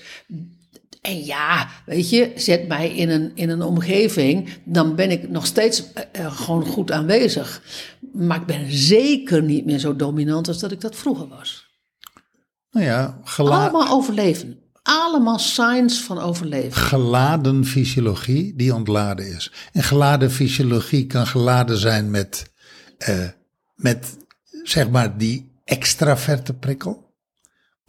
En 1.02 1.26
ja, 1.26 1.70
weet 1.86 2.10
je, 2.10 2.32
zet 2.36 2.68
mij 2.68 2.96
in 2.96 3.10
een, 3.10 3.32
in 3.34 3.50
een 3.50 3.62
omgeving, 3.62 4.50
dan 4.64 4.96
ben 4.96 5.12
ik 5.12 5.30
nog 5.30 5.46
steeds 5.46 5.94
eh, 5.94 6.04
eh, 6.12 6.36
gewoon 6.36 6.66
goed 6.66 6.92
aanwezig. 6.92 7.62
Maar 8.14 8.40
ik 8.40 8.46
ben 8.46 8.72
zeker 8.72 9.44
niet 9.44 9.66
meer 9.66 9.80
zo 9.80 9.96
dominant 9.96 10.48
als 10.48 10.60
dat 10.60 10.72
ik 10.72 10.82
dat 10.82 10.96
vroeger 10.96 11.28
was. 11.28 11.68
Nou 12.72 12.86
ja, 12.86 13.20
gela 13.24 13.62
Allemaal 13.62 13.90
overleven. 13.90 14.60
Allemaal 14.84 15.40
signs 15.40 16.02
van 16.02 16.20
overleven. 16.20 16.74
geladen 16.74 17.66
fysiologie 17.66 18.56
die 18.56 18.74
ontladen 18.74 19.36
is. 19.36 19.52
En 19.72 19.84
geladen 19.84 20.32
fysiologie 20.32 21.06
kan 21.06 21.28
geladen 21.28 21.78
zijn 21.78 22.12
met, 22.12 22.52
eh, 22.98 23.28
met 23.76 24.18
zeg 24.64 24.90
maar 24.90 25.18
die 25.18 25.52
extraverte 25.64 26.54
prikkel. 26.54 27.09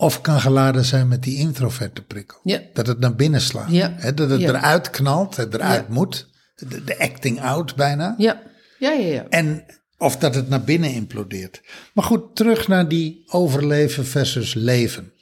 Of 0.00 0.20
kan 0.20 0.40
geladen 0.40 0.84
zijn 0.84 1.08
met 1.08 1.22
die 1.22 1.36
introverte 1.38 2.02
prikkel. 2.02 2.40
Ja. 2.42 2.60
Dat 2.72 2.86
het 2.86 2.98
naar 2.98 3.14
binnen 3.14 3.40
slaat. 3.40 3.70
Ja. 3.70 4.10
Dat 4.14 4.30
het 4.30 4.40
Ja. 4.40 4.48
eruit 4.48 4.90
knalt, 4.90 5.36
het 5.36 5.54
eruit 5.54 5.88
moet. 5.88 6.28
De, 6.54 6.84
de 6.84 6.98
acting 6.98 7.40
out 7.40 7.76
bijna. 7.76 8.14
Ja, 8.18 8.42
ja, 8.78 8.90
ja. 8.90 9.06
ja. 9.06 9.26
En 9.28 9.64
of 9.98 10.16
dat 10.16 10.34
het 10.34 10.48
naar 10.48 10.64
binnen 10.64 10.92
implodeert. 10.92 11.60
Maar 11.94 12.04
goed, 12.04 12.36
terug 12.36 12.68
naar 12.68 12.88
die 12.88 13.22
overleven 13.26 14.06
versus 14.06 14.54
leven. 14.54 15.12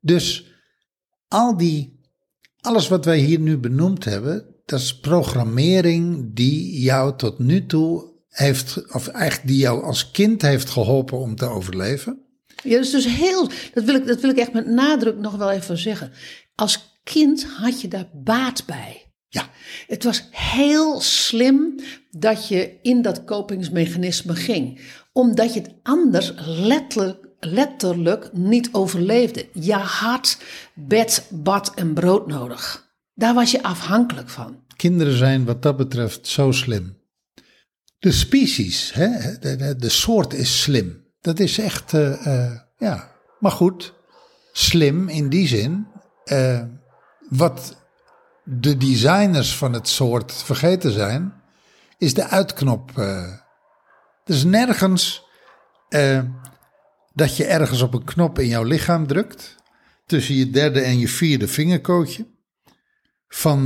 Dus 0.00 0.46
al 1.28 1.56
die, 1.56 2.00
alles 2.60 2.88
wat 2.88 3.04
wij 3.04 3.18
hier 3.18 3.40
nu 3.40 3.58
benoemd 3.58 4.04
hebben, 4.04 4.46
dat 4.64 4.80
is 4.80 4.98
programmering 4.98 6.34
die 6.34 6.80
jou 6.80 7.16
tot 7.16 7.38
nu 7.38 7.66
toe 7.66 8.12
heeft, 8.28 8.92
of 8.94 9.08
eigenlijk 9.08 9.48
die 9.48 9.58
jou 9.58 9.82
als 9.82 10.10
kind 10.10 10.42
heeft 10.42 10.70
geholpen 10.70 11.18
om 11.18 11.36
te 11.36 11.46
overleven. 11.46 12.23
Ja, 12.64 12.70
dat 12.76 12.84
is 12.84 12.90
dus 12.90 13.06
heel, 13.06 13.48
dat 13.74 13.84
wil, 13.84 13.94
ik, 13.94 14.06
dat 14.06 14.20
wil 14.20 14.30
ik 14.30 14.36
echt 14.38 14.52
met 14.52 14.66
nadruk 14.66 15.18
nog 15.18 15.36
wel 15.36 15.50
even 15.50 15.78
zeggen. 15.78 16.12
Als 16.54 16.98
kind 17.04 17.44
had 17.44 17.80
je 17.80 17.88
daar 17.88 18.08
baat 18.12 18.64
bij. 18.66 19.06
Ja, 19.28 19.50
Het 19.86 20.04
was 20.04 20.28
heel 20.30 21.00
slim 21.00 21.74
dat 22.10 22.48
je 22.48 22.78
in 22.82 23.02
dat 23.02 23.24
kopingsmechanisme 23.24 24.34
ging. 24.34 24.80
Omdat 25.12 25.54
je 25.54 25.60
het 25.60 25.74
anders 25.82 26.32
letterlijk, 26.46 27.28
letterlijk 27.40 28.32
niet 28.32 28.68
overleefde. 28.72 29.48
Je 29.52 29.72
had 29.74 30.38
bed, 30.74 31.26
bad 31.30 31.72
en 31.74 31.94
brood 31.94 32.26
nodig. 32.26 32.92
Daar 33.14 33.34
was 33.34 33.50
je 33.50 33.62
afhankelijk 33.62 34.28
van. 34.28 34.62
kinderen 34.76 35.16
zijn 35.16 35.44
wat 35.44 35.62
dat 35.62 35.76
betreft 35.76 36.26
zo 36.26 36.52
slim. 36.52 36.96
De 37.98 38.12
species, 38.12 38.92
hè, 38.92 39.38
de, 39.38 39.56
de, 39.56 39.76
de 39.76 39.88
soort 39.88 40.34
is 40.34 40.62
slim. 40.62 41.03
Dat 41.24 41.38
is 41.38 41.58
echt, 41.58 41.94
eh, 41.94 42.26
eh, 42.26 42.52
ja. 42.78 43.10
Maar 43.40 43.50
goed, 43.50 43.94
slim 44.52 45.08
in 45.08 45.28
die 45.28 45.46
zin. 45.46 45.86
eh, 46.24 46.62
wat 47.28 47.76
de 48.44 48.76
designers 48.76 49.56
van 49.56 49.72
het 49.72 49.88
soort 49.88 50.32
vergeten 50.32 50.90
zijn, 50.90 51.34
is 51.98 52.14
de 52.14 52.28
uitknop. 52.28 52.90
is 54.24 54.44
nergens 54.44 55.26
dat 57.12 57.36
je 57.36 57.44
ergens 57.44 57.82
op 57.82 57.94
een 57.94 58.04
knop 58.04 58.38
in 58.38 58.48
jouw 58.48 58.62
lichaam 58.62 59.06
drukt. 59.06 59.56
Tussen 60.06 60.34
je 60.34 60.50
derde 60.50 60.80
en 60.80 60.98
je 60.98 61.08
vierde 61.08 61.48
vingerkootje 61.48 62.26
van 63.28 63.64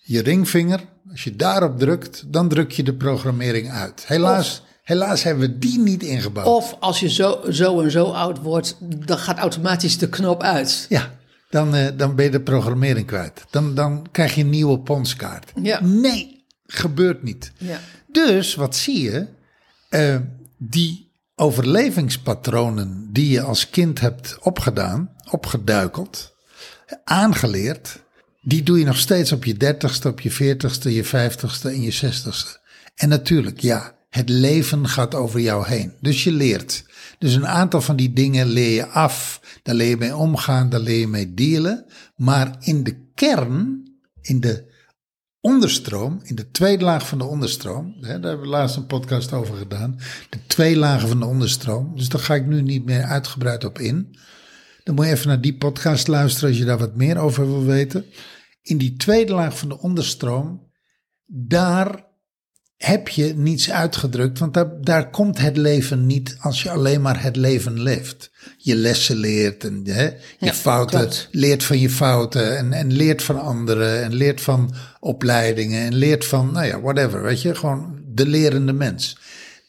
je 0.00 0.22
ringvinger. 0.22 0.80
Als 1.10 1.24
je 1.24 1.36
daarop 1.36 1.78
drukt, 1.78 2.32
dan 2.32 2.48
druk 2.48 2.70
je 2.70 2.82
de 2.82 2.94
programmering 2.94 3.70
uit. 3.70 4.06
Helaas, 4.06 4.62
helaas 4.86 5.22
hebben 5.22 5.48
we 5.48 5.58
die 5.58 5.78
niet 5.78 6.02
ingebouwd. 6.02 6.46
Of 6.46 6.76
als 6.80 7.00
je 7.00 7.10
zo, 7.10 7.40
zo 7.50 7.80
en 7.80 7.90
zo 7.90 8.04
oud 8.04 8.38
wordt, 8.38 8.76
dan 8.80 9.18
gaat 9.18 9.38
automatisch 9.38 9.98
de 9.98 10.08
knop 10.08 10.42
uit. 10.42 10.86
Ja, 10.88 11.10
dan, 11.50 11.74
eh, 11.74 11.86
dan 11.96 12.14
ben 12.14 12.24
je 12.24 12.30
de 12.30 12.40
programmering 12.40 13.06
kwijt. 13.06 13.44
Dan, 13.50 13.74
dan 13.74 14.06
krijg 14.12 14.34
je 14.34 14.40
een 14.40 14.50
nieuwe 14.50 14.78
ponskaart. 14.78 15.52
Ja. 15.62 15.80
Nee, 15.82 16.44
gebeurt 16.66 17.22
niet. 17.22 17.52
Ja. 17.58 17.78
Dus 18.06 18.54
wat 18.54 18.76
zie 18.76 19.02
je? 19.02 19.26
Eh, 19.88 20.16
die 20.56 21.12
overlevingspatronen 21.34 23.08
die 23.12 23.30
je 23.30 23.40
als 23.40 23.70
kind 23.70 24.00
hebt 24.00 24.38
opgedaan, 24.40 25.10
opgeduikeld, 25.30 26.34
aangeleerd, 27.04 28.02
die 28.42 28.62
doe 28.62 28.78
je 28.78 28.84
nog 28.84 28.98
steeds 28.98 29.32
op 29.32 29.44
je 29.44 29.54
dertigste, 29.54 30.08
op 30.08 30.20
je 30.20 30.30
veertigste, 30.30 30.94
je 30.94 31.04
vijftigste 31.04 31.68
en 31.68 31.82
je 31.82 31.90
zestigste. 31.90 32.58
En 32.94 33.08
natuurlijk, 33.08 33.60
ja, 33.60 33.95
het 34.16 34.28
leven 34.28 34.88
gaat 34.88 35.14
over 35.14 35.40
jou 35.40 35.66
heen. 35.66 35.92
Dus 36.00 36.24
je 36.24 36.32
leert. 36.32 36.84
Dus 37.18 37.34
een 37.34 37.46
aantal 37.46 37.80
van 37.80 37.96
die 37.96 38.12
dingen 38.12 38.46
leer 38.46 38.74
je 38.74 38.86
af. 38.86 39.40
Daar 39.62 39.74
leer 39.74 39.88
je 39.88 39.96
mee 39.96 40.16
omgaan, 40.16 40.68
daar 40.68 40.80
leer 40.80 40.98
je 40.98 41.06
mee 41.06 41.34
dealen. 41.34 41.86
Maar 42.16 42.56
in 42.60 42.84
de 42.84 43.10
kern, 43.14 43.82
in 44.20 44.40
de 44.40 44.74
onderstroom, 45.40 46.20
in 46.22 46.34
de 46.34 46.50
tweede 46.50 46.84
laag 46.84 47.08
van 47.08 47.18
de 47.18 47.24
onderstroom, 47.24 47.94
hè, 48.00 48.20
daar 48.20 48.30
hebben 48.30 48.40
we 48.40 48.46
laatst 48.46 48.76
een 48.76 48.86
podcast 48.86 49.32
over 49.32 49.56
gedaan, 49.56 49.98
de 50.30 50.38
twee 50.46 50.76
lagen 50.76 51.08
van 51.08 51.20
de 51.20 51.26
onderstroom, 51.26 51.96
dus 51.96 52.08
daar 52.08 52.20
ga 52.20 52.34
ik 52.34 52.46
nu 52.46 52.62
niet 52.62 52.84
meer 52.84 53.02
uitgebreid 53.02 53.64
op 53.64 53.78
in. 53.78 54.16
Dan 54.82 54.94
moet 54.94 55.04
je 55.04 55.10
even 55.10 55.28
naar 55.28 55.40
die 55.40 55.56
podcast 55.56 56.08
luisteren 56.08 56.48
als 56.48 56.58
je 56.58 56.64
daar 56.64 56.78
wat 56.78 56.96
meer 56.96 57.18
over 57.18 57.46
wil 57.46 57.64
weten. 57.64 58.04
In 58.62 58.78
die 58.78 58.96
tweede 58.96 59.32
laag 59.32 59.58
van 59.58 59.68
de 59.68 59.78
onderstroom, 59.78 60.70
daar 61.26 62.05
heb 62.76 63.08
je 63.08 63.34
niets 63.36 63.70
uitgedrukt, 63.70 64.38
want 64.38 64.54
daar, 64.54 64.80
daar 64.80 65.10
komt 65.10 65.38
het 65.38 65.56
leven 65.56 66.06
niet 66.06 66.36
als 66.40 66.62
je 66.62 66.70
alleen 66.70 67.02
maar 67.02 67.22
het 67.22 67.36
leven 67.36 67.82
leeft. 67.82 68.30
Je 68.56 68.74
lessen 68.74 69.16
leert 69.16 69.64
en 69.64 69.82
hè, 69.84 70.04
je 70.04 70.16
Ja, 70.38 70.52
fouten, 70.52 70.98
klopt. 70.98 71.28
leert 71.30 71.64
van 71.64 71.78
je 71.78 71.90
fouten 71.90 72.56
en, 72.58 72.72
en 72.72 72.92
leert 72.92 73.22
van 73.22 73.40
anderen 73.40 74.02
en 74.02 74.14
leert 74.14 74.40
van 74.40 74.74
opleidingen 75.00 75.82
en 75.82 75.94
leert 75.94 76.24
van, 76.24 76.52
nou 76.52 76.66
ja, 76.66 76.80
whatever, 76.80 77.22
weet 77.22 77.42
je, 77.42 77.54
gewoon 77.54 78.00
de 78.06 78.26
lerende 78.26 78.72
mens. 78.72 79.18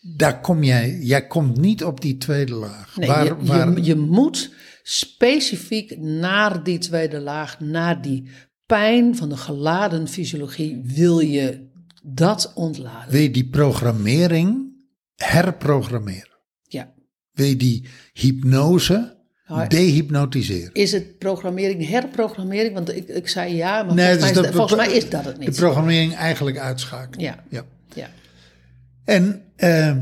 Daar 0.02 0.42
kom 0.42 0.64
jij, 0.64 0.98
jij 1.02 1.28
komt 1.28 1.58
niet 1.58 1.84
op 1.84 2.02
die 2.02 2.18
tweede 2.18 2.54
laag. 2.54 2.96
Nee, 2.98 3.08
waar, 3.08 3.26
je, 3.26 3.36
waar, 3.40 3.74
je, 3.74 3.84
je 3.84 3.96
moet 3.96 4.54
specifiek 4.84 5.98
naar 6.00 6.64
die 6.64 6.78
tweede 6.78 7.20
laag, 7.20 7.60
naar 7.60 8.02
die 8.02 8.30
pijn 8.66 9.16
van 9.16 9.30
de 9.30 9.38
geladen 9.38 10.08
fysiologie, 10.08 10.82
wil 10.86 11.20
je 11.20 11.67
dat 12.10 12.52
ontladen. 12.56 13.12
wil 13.12 13.22
je 13.22 13.32
die 13.32 13.46
programmering 13.50 14.72
herprogrammeren? 15.16 16.38
Ja. 16.64 16.94
Wil 17.32 17.46
je 17.46 17.56
die 17.56 17.88
hypnose 18.14 19.16
dehypnotiseren? 19.68 20.74
Is 20.74 20.92
het 20.92 21.18
programmering, 21.18 21.88
herprogrammering? 21.88 22.74
Want 22.74 22.96
ik, 22.96 23.08
ik 23.08 23.28
zei 23.28 23.56
ja, 23.56 23.84
maar 23.84 23.96
Nee, 23.96 24.06
volgens, 24.06 24.20
mij 24.20 24.20
dus 24.20 24.30
is, 24.30 24.36
de- 24.36 24.42
dat- 24.42 24.52
volgens 24.56 24.76
mij 24.88 24.92
is 24.98 25.10
dat 25.10 25.26
het 25.26 25.36
De 25.36 25.46
niet. 25.46 25.56
programmering 25.56 26.16
eigenlijk 26.16 26.58
uitschakelen. 26.58 27.26
Ja. 27.26 27.44
ja. 27.50 27.66
ja. 27.94 28.10
En 29.04 29.42
eh, 29.56 29.98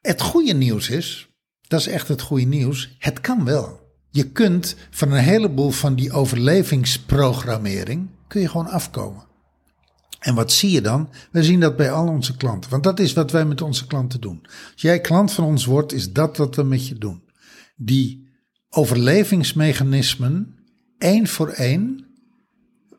het 0.00 0.20
goede 0.20 0.52
nieuws 0.54 0.90
is, 0.90 1.28
dat 1.68 1.80
is 1.80 1.86
echt 1.86 2.08
het 2.08 2.20
goede 2.20 2.44
nieuws, 2.44 2.96
het 2.98 3.20
kan 3.20 3.44
wel. 3.44 3.78
Je 4.10 4.30
kunt 4.30 4.76
van 4.90 5.12
een 5.12 5.22
heleboel 5.22 5.70
van 5.70 5.94
die 5.94 6.12
overlevingsprogrammering, 6.12 8.08
kun 8.28 8.40
je 8.40 8.48
gewoon 8.48 8.66
afkomen. 8.68 9.28
En 10.20 10.34
wat 10.34 10.52
zie 10.52 10.70
je 10.70 10.80
dan? 10.80 11.08
We 11.30 11.44
zien 11.44 11.60
dat 11.60 11.76
bij 11.76 11.90
al 11.90 12.08
onze 12.08 12.36
klanten. 12.36 12.70
Want 12.70 12.82
dat 12.82 13.00
is 13.00 13.12
wat 13.12 13.30
wij 13.30 13.44
met 13.44 13.62
onze 13.62 13.86
klanten 13.86 14.20
doen. 14.20 14.40
Als 14.72 14.82
jij 14.82 15.00
klant 15.00 15.32
van 15.32 15.44
ons 15.44 15.64
wordt, 15.64 15.92
is 15.92 16.12
dat 16.12 16.36
wat 16.36 16.56
we 16.56 16.62
met 16.62 16.86
je 16.86 16.98
doen. 16.98 17.22
Die 17.76 18.28
overlevingsmechanismen, 18.70 20.54
één 20.98 21.26
voor 21.26 21.48
één, 21.48 22.04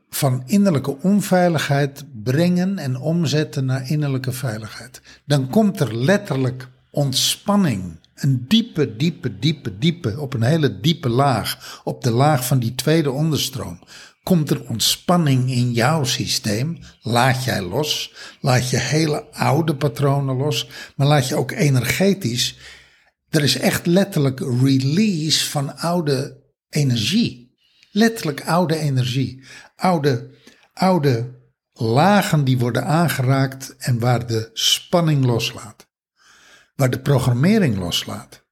van 0.10 0.44
innerlijke 0.46 0.98
onveiligheid 1.02 2.06
brengen 2.24 2.78
en 2.78 2.98
omzetten 2.98 3.66
naar 3.66 3.90
innerlijke 3.90 4.32
veiligheid. 4.32 5.02
Dan 5.26 5.50
komt 5.50 5.80
er 5.80 5.96
letterlijk 5.96 6.70
ontspanning. 6.90 8.00
Een 8.16 8.46
diepe, 8.48 8.96
diepe, 8.96 9.40
diepe, 9.40 9.78
diepe, 9.78 10.20
op 10.20 10.34
een 10.34 10.44
hele 10.44 10.80
diepe 10.80 11.10
laag, 11.10 11.82
op 11.84 12.04
de 12.04 12.12
laag 12.12 12.46
van 12.48 12.60
die 12.60 12.76
tweede 12.76 13.12
onderstroom. 13.12 13.80
Komt 14.24 14.50
er 14.50 14.68
ontspanning 14.68 15.52
in 15.52 15.72
jouw 15.72 16.04
systeem? 16.04 16.80
Laat 17.02 17.44
jij 17.44 17.62
los? 17.62 18.14
Laat 18.42 18.70
je 18.70 18.78
hele 18.78 19.32
oude 19.32 19.76
patronen 19.76 20.36
los? 20.36 20.70
Maar 20.96 21.08
laat 21.08 21.28
je 21.28 21.36
ook 21.36 21.52
energetisch. 21.52 22.58
Er 23.30 23.44
is 23.44 23.58
echt 23.58 23.86
letterlijk 23.86 24.40
release 24.40 25.50
van 25.50 25.78
oude 25.78 26.44
energie. 26.70 27.56
Letterlijk 27.92 28.48
oude 28.48 28.76
energie. 28.76 29.44
Oude, 29.76 30.30
oude 30.74 31.40
lagen 31.74 32.44
die 32.44 32.58
worden 32.58 32.86
aangeraakt 32.86 33.76
en 33.78 34.00
waar 34.00 34.28
de 34.28 34.50
spanning 34.54 35.26
loslaat. 35.26 35.88
Waar 36.76 36.90
de 36.90 37.00
programmering 37.00 37.78
loslaat. 37.78 38.46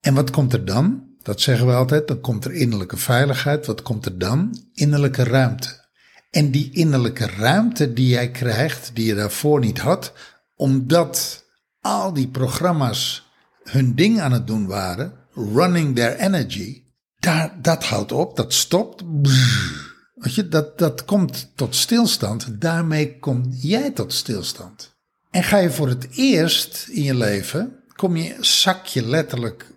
En 0.00 0.14
wat 0.14 0.30
komt 0.30 0.52
er 0.52 0.64
dan? 0.64 1.07
Dat 1.28 1.40
zeggen 1.40 1.66
we 1.66 1.72
altijd. 1.72 2.08
Dan 2.08 2.20
komt 2.20 2.44
er 2.44 2.52
innerlijke 2.52 2.96
veiligheid. 2.96 3.66
Wat 3.66 3.82
komt 3.82 4.06
er 4.06 4.18
dan? 4.18 4.64
Innerlijke 4.74 5.22
ruimte. 5.22 5.86
En 6.30 6.50
die 6.50 6.70
innerlijke 6.72 7.26
ruimte 7.26 7.92
die 7.92 8.08
jij 8.08 8.30
krijgt, 8.30 8.90
die 8.94 9.06
je 9.06 9.14
daarvoor 9.14 9.60
niet 9.60 9.78
had, 9.78 10.12
omdat 10.56 11.44
al 11.80 12.12
die 12.12 12.28
programma's 12.28 13.28
hun 13.62 13.94
ding 13.94 14.20
aan 14.20 14.32
het 14.32 14.46
doen 14.46 14.66
waren, 14.66 15.12
running 15.34 15.94
their 15.94 16.16
energy, 16.16 16.82
daar, 17.18 17.58
dat 17.62 17.84
houdt 17.84 18.12
op, 18.12 18.36
dat 18.36 18.52
stopt. 18.52 19.02
Weet 20.14 20.34
je, 20.34 20.48
dat, 20.48 20.78
dat 20.78 21.04
komt 21.04 21.50
tot 21.54 21.74
stilstand. 21.74 22.60
Daarmee 22.60 23.18
kom 23.18 23.46
jij 23.50 23.90
tot 23.90 24.12
stilstand. 24.12 24.96
En 25.30 25.44
ga 25.44 25.56
je 25.58 25.70
voor 25.70 25.88
het 25.88 26.08
eerst 26.10 26.86
in 26.90 27.02
je 27.02 27.14
leven, 27.14 27.72
kom 27.94 28.16
je, 28.16 28.36
zak 28.40 28.86
je 28.86 29.06
letterlijk 29.06 29.76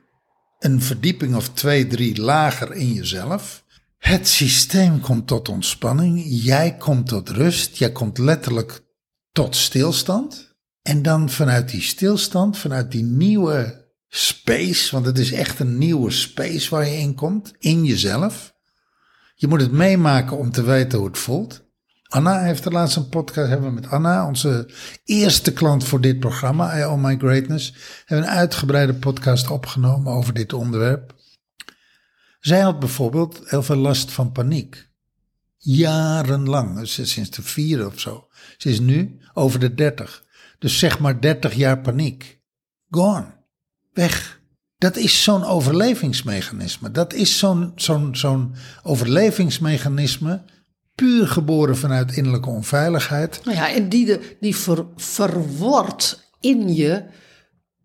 een 0.62 0.82
verdieping 0.82 1.36
of 1.36 1.50
twee, 1.50 1.88
drie 1.88 2.22
lager 2.22 2.74
in 2.74 2.94
jezelf. 2.94 3.64
Het 3.98 4.28
systeem 4.28 5.00
komt 5.00 5.28
tot 5.28 5.50
ontspanning. 5.50 6.24
Jij 6.26 6.78
komt 6.78 7.08
tot 7.08 7.30
rust. 7.30 7.78
Jij 7.78 7.92
komt 7.92 8.18
letterlijk 8.18 8.84
tot 9.32 9.56
stilstand. 9.56 10.56
En 10.82 11.02
dan 11.02 11.30
vanuit 11.30 11.70
die 11.70 11.82
stilstand, 11.82 12.58
vanuit 12.58 12.92
die 12.92 13.04
nieuwe 13.04 13.90
space, 14.08 14.92
want 14.92 15.06
het 15.06 15.18
is 15.18 15.32
echt 15.32 15.60
een 15.60 15.78
nieuwe 15.78 16.12
space 16.12 16.70
waar 16.70 16.88
je 16.88 16.98
in 16.98 17.16
komt, 17.16 17.54
in 17.60 17.86
jezelf. 17.86 18.54
Je 19.36 19.48
moet 19.48 19.62
het 19.62 19.72
meemaken 19.72 20.38
om 20.38 20.52
te 20.52 20.64
weten 20.64 20.98
hoe 20.98 21.08
het 21.08 21.18
voelt. 21.18 21.64
Anna 22.12 22.44
heeft 22.44 22.66
er 22.66 22.72
laatst 22.72 22.96
een 22.96 23.10
podcast 23.10 23.50
hebben 23.50 23.68
we 23.68 23.74
met 23.74 23.90
Anna, 23.90 24.28
onze 24.28 24.70
eerste 25.04 25.54
klant 25.54 25.84
voor 25.84 26.02
dit 26.02 26.20
programma, 26.20 26.80
I 26.80 26.84
Own 26.84 27.02
My 27.02 27.18
Greatness. 27.18 27.74
Hebben 28.06 28.28
een 28.28 28.34
uitgebreide 28.34 28.94
podcast 28.94 29.50
opgenomen 29.50 30.14
over 30.14 30.34
dit 30.34 30.54
onderwerp. 30.54 31.16
Zij 32.40 32.60
had 32.60 32.80
bijvoorbeeld 32.80 33.42
heel 33.46 33.64
veel 33.64 33.76
last 33.76 34.12
van 34.12 34.32
paniek. 34.32 34.90
Jarenlang, 35.58 36.80
dus 36.80 37.12
sinds 37.12 37.30
de 37.30 37.42
vierde 37.42 37.86
of 37.86 38.00
zo. 38.00 38.28
Ze 38.58 38.70
is 38.70 38.80
nu 38.80 39.20
over 39.34 39.60
de 39.60 39.74
dertig. 39.74 40.24
Dus 40.60 40.80
zeg 40.80 41.00
maar 41.00 41.22
dertig 41.22 41.54
jaar 41.54 41.80
paniek. 41.80 42.42
Gone. 42.90 43.26
Weg. 43.94 44.40
Dat 44.78 44.96
is 44.96 45.24
zo'n 45.24 45.44
overlevingsmechanisme. 45.44 46.92
Dat 46.92 47.14
is 47.14 47.38
zo'n 47.38 47.72
zo'n 47.76 48.16
zo'n 48.16 48.56
overlevingsmechanisme 48.84 50.44
puur 51.02 51.28
geboren 51.28 51.78
vanuit 51.78 52.16
innerlijke 52.16 52.50
onveiligheid. 52.50 53.42
Nou 53.44 53.58
ja, 53.58 53.74
en 53.74 53.90
die, 53.90 54.06
de, 54.06 54.36
die 54.40 54.56
ver, 54.56 54.86
verwordt 54.96 56.30
in 56.40 56.76
je 56.76 57.04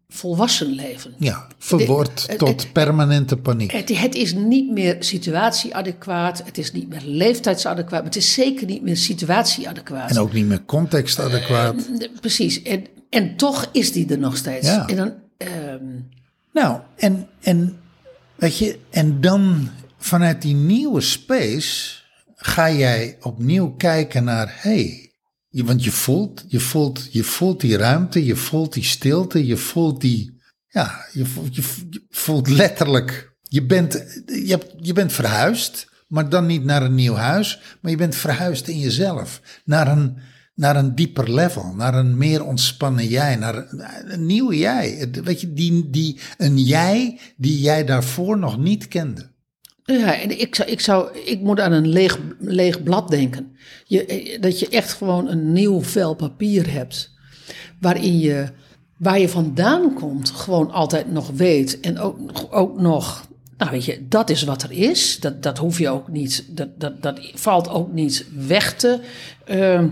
volwassen 0.09 0.67
leven. 0.67 1.15
Ja, 1.19 1.47
verword 1.59 2.39
tot 2.39 2.73
permanente 2.73 3.37
paniek. 3.37 3.73
Het, 3.73 3.99
het, 3.99 4.15
is 4.15 4.35
niet 4.35 4.71
meer 4.71 4.97
situatieadequaat, 4.99 6.43
het 6.45 6.59
is 6.59 6.73
niet 6.73 6.89
meer 6.89 7.03
leeftijdsadequaat, 7.05 8.03
maar 8.03 8.13
het 8.13 8.17
is 8.17 8.33
zeker 8.33 8.67
niet 8.67 8.83
meer 8.83 8.97
situatieadequaat. 8.97 10.11
En 10.11 10.19
ook 10.19 10.33
niet 10.33 10.47
meer 10.47 10.65
contextadequaat. 10.65 11.75
Uh, 11.75 12.09
precies, 12.21 12.63
en, 12.63 12.87
en 13.11 13.37
toch 13.37 13.69
is 13.73 13.93
die 13.93 14.09
er 14.09 14.19
nog 14.19 14.37
steeds. 14.37 14.67
Ja. 14.67 14.87
En 14.87 14.97
dan, 14.97 15.15
uh, 15.39 15.49
nou, 16.53 16.81
en, 16.97 17.29
en 17.41 17.79
weet 18.35 18.59
je, 18.59 18.79
en 18.91 19.21
dan 19.21 19.69
vanuit 19.99 20.43
die 20.43 20.55
nieuwe 20.55 21.01
space 21.01 22.05
ga 22.37 22.71
jij 22.71 23.17
opnieuw 23.21 23.75
kijken 23.75 24.25
naar, 24.25 24.55
hey, 24.57 25.13
want 25.51 25.85
je 25.85 25.91
voelt, 25.91 26.45
je 26.49 26.61
voelt, 26.61 27.09
je 27.13 27.25
voelt 27.25 27.61
die 27.61 27.77
ruimte, 27.77 28.25
je 28.25 28.37
voelt 28.37 28.73
die 28.73 28.85
stilte, 28.85 29.47
je 29.47 29.57
voelt 29.57 30.01
die, 30.01 30.41
ja, 30.69 31.07
je 31.13 31.25
voelt, 31.25 31.57
je, 31.57 31.63
voelt 32.11 32.49
letterlijk, 32.49 33.37
je 33.43 33.67
bent, 33.67 33.93
je, 34.27 34.47
hebt, 34.47 34.73
je 34.81 34.93
bent 34.93 35.13
verhuisd, 35.13 35.91
maar 36.09 36.29
dan 36.29 36.47
niet 36.47 36.65
naar 36.65 36.83
een 36.83 36.95
nieuw 36.95 37.15
huis, 37.15 37.61
maar 37.81 37.91
je 37.91 37.97
bent 37.97 38.15
verhuisd 38.15 38.69
in 38.69 38.79
jezelf, 38.79 39.61
naar 39.65 39.89
een, 39.89 40.19
naar 40.55 40.77
een 40.77 40.95
dieper 40.95 41.33
level, 41.33 41.75
naar 41.75 41.95
een 41.95 42.17
meer 42.17 42.45
ontspannen 42.45 43.07
jij, 43.07 43.37
naar 43.37 43.57
een, 43.57 43.83
een 44.13 44.27
nieuw 44.27 44.53
jij. 44.53 45.09
Weet 45.25 45.41
je, 45.41 45.53
die, 45.53 45.91
die, 45.91 46.21
een 46.37 46.59
jij 46.59 47.21
die 47.37 47.61
jij 47.61 47.85
daarvoor 47.85 48.39
nog 48.39 48.59
niet 48.59 48.89
kende. 48.89 49.35
Ja, 49.87 50.21
en 50.21 50.41
ik, 50.41 50.55
zou, 50.55 50.71
ik, 50.71 50.81
zou, 50.81 51.19
ik 51.25 51.41
moet 51.41 51.61
aan 51.61 51.73
een 51.73 51.89
leeg, 51.89 52.19
leeg 52.39 52.83
blad 52.83 53.09
denken. 53.09 53.57
Je, 53.85 54.37
dat 54.41 54.59
je 54.59 54.69
echt 54.69 54.93
gewoon 54.93 55.29
een 55.29 55.53
nieuw 55.53 55.83
vel 55.83 56.15
papier 56.15 56.73
hebt. 56.73 57.15
Waarin 57.81 58.19
je, 58.19 58.49
waar 58.97 59.19
je 59.19 59.29
vandaan 59.29 59.95
komt, 59.95 60.31
gewoon 60.31 60.71
altijd 60.71 61.13
nog 61.13 61.31
weet. 61.31 61.81
En 61.81 61.99
ook, 61.99 62.19
ook 62.51 62.81
nog, 62.81 63.29
nou 63.57 63.71
weet 63.71 63.85
je, 63.85 64.07
dat 64.09 64.31
is 64.31 64.43
wat 64.43 64.63
er 64.63 64.73
is. 64.73 65.21
Dat, 65.21 65.43
dat 65.43 65.59
hoef 65.59 65.79
je 65.79 65.89
ook 65.89 66.09
niet, 66.09 66.57
dat, 66.57 66.81
dat, 66.81 67.03
dat 67.03 67.31
valt 67.35 67.69
ook 67.69 67.93
niet 67.93 68.27
weg 68.47 68.75
te, 68.75 69.01
uh, 69.51 69.85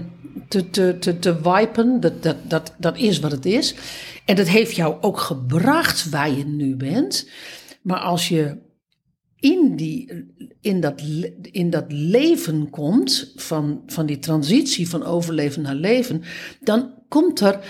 te, 0.49 0.71
te, 0.71 0.97
te, 1.01 1.19
te 1.19 1.41
wipen. 1.41 2.01
Dat, 2.01 2.23
dat, 2.23 2.37
dat, 2.49 2.75
dat 2.79 2.97
is 2.97 3.21
wat 3.21 3.33
het 3.33 3.47
is. 3.47 3.75
En 4.25 4.37
dat 4.37 4.49
heeft 4.49 4.77
jou 4.77 4.97
ook 5.01 5.21
gebracht 5.21 6.11
waar 6.11 6.31
je 6.31 6.47
nu 6.47 6.77
bent. 6.77 7.29
Maar 7.83 7.99
als 7.99 8.29
je 8.29 8.57
in, 9.45 9.77
die, 9.77 10.27
in, 10.61 10.81
dat, 10.81 11.03
in 11.43 11.71
dat 11.71 11.85
leven 11.89 12.71
komt, 12.71 13.33
van, 13.37 13.83
van 13.87 14.07
die 14.07 14.19
transitie 14.19 14.89
van 14.89 15.03
overleven 15.03 15.63
naar 15.63 15.75
leven, 15.75 16.23
dan 16.61 16.91
komt 17.09 17.41
er, 17.41 17.61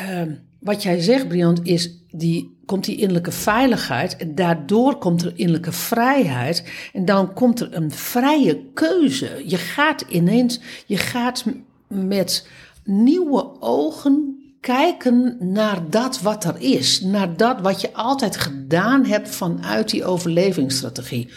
uh, 0.00 0.22
wat 0.60 0.82
jij 0.82 1.00
zegt, 1.00 1.28
Briand, 1.28 1.60
is 1.62 2.04
die, 2.10 2.58
komt 2.66 2.84
die 2.84 2.96
innerlijke 2.96 3.32
veiligheid 3.32 4.16
en 4.16 4.34
daardoor 4.34 4.98
komt 4.98 5.22
er 5.22 5.32
innerlijke 5.36 5.72
vrijheid 5.72 6.64
en 6.92 7.04
dan 7.04 7.32
komt 7.32 7.60
er 7.60 7.74
een 7.74 7.90
vrije 7.90 8.62
keuze. 8.74 9.42
Je 9.46 9.56
gaat 9.56 10.04
ineens, 10.08 10.60
je 10.86 10.96
gaat 10.96 11.44
met 11.88 12.48
nieuwe 12.84 13.60
ogen 13.60 14.35
kijken 14.66 15.36
naar 15.40 15.90
dat 15.90 16.20
wat 16.20 16.44
er 16.44 16.56
is. 16.58 17.00
Naar 17.00 17.36
dat 17.36 17.60
wat 17.60 17.80
je 17.80 17.92
altijd 17.92 18.36
gedaan 18.36 19.04
hebt 19.04 19.28
vanuit 19.28 19.90
die 19.90 20.04
overlevingsstrategie. 20.04 21.28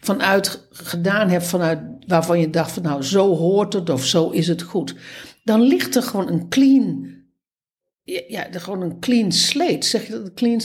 Vanuit 0.00 0.66
gedaan 0.70 1.28
hebt 1.28 1.46
vanuit 1.46 1.80
waarvan 2.06 2.40
je 2.40 2.50
dacht 2.50 2.72
van 2.72 2.82
nou 2.82 3.02
zo 3.02 3.36
hoort 3.36 3.72
het 3.72 3.90
of 3.90 4.04
zo 4.04 4.30
is 4.30 4.48
het 4.48 4.62
goed. 4.62 4.94
Dan 5.44 5.60
ligt 5.60 5.96
er 5.96 6.02
gewoon 6.02 6.28
een 6.28 6.48
clean 6.48 7.16
ja, 8.28 8.46
gewoon 8.50 8.82
een 8.82 9.00
clean 9.00 9.32
slate. 9.32 9.86
Zeg 9.86 10.06
je 10.06 10.12
dat? 10.12 10.34
Clean, 10.34 10.60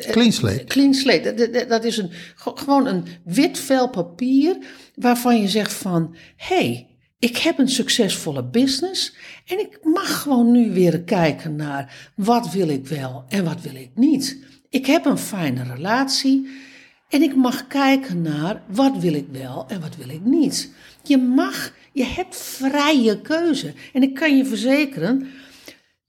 clean 0.00 0.32
slate. 0.32 0.64
Clean 0.64 0.94
slate. 0.94 1.66
Dat, 1.68 1.84
is 1.84 1.96
een, 1.96 2.10
gewoon 2.34 2.86
een 2.86 3.04
wit 3.24 3.58
vel 3.58 3.88
papier 3.88 4.56
waarvan 4.94 5.40
je 5.40 5.48
zegt 5.48 5.72
van... 5.72 6.16
hey, 6.36 6.87
ik 7.18 7.36
heb 7.36 7.58
een 7.58 7.68
succesvolle 7.68 8.44
business 8.44 9.14
en 9.46 9.58
ik 9.58 9.78
mag 9.82 10.22
gewoon 10.22 10.50
nu 10.50 10.70
weer 10.70 11.00
kijken 11.00 11.56
naar 11.56 12.10
wat 12.14 12.52
wil 12.52 12.68
ik 12.68 12.86
wel 12.86 13.24
en 13.28 13.44
wat 13.44 13.60
wil 13.60 13.74
ik 13.74 13.90
niet. 13.94 14.44
Ik 14.68 14.86
heb 14.86 15.04
een 15.04 15.18
fijne 15.18 15.62
relatie 15.74 16.48
en 17.08 17.22
ik 17.22 17.36
mag 17.36 17.66
kijken 17.66 18.22
naar 18.22 18.62
wat 18.66 18.98
wil 18.98 19.14
ik 19.14 19.26
wel 19.32 19.64
en 19.68 19.80
wat 19.80 19.96
wil 19.96 20.08
ik 20.08 20.24
niet. 20.24 20.72
Je 21.02 21.18
mag, 21.18 21.72
je 21.92 22.04
hebt 22.04 22.36
vrije 22.36 23.20
keuze. 23.20 23.72
En 23.92 24.02
ik 24.02 24.14
kan 24.14 24.36
je 24.36 24.44
verzekeren, 24.44 25.28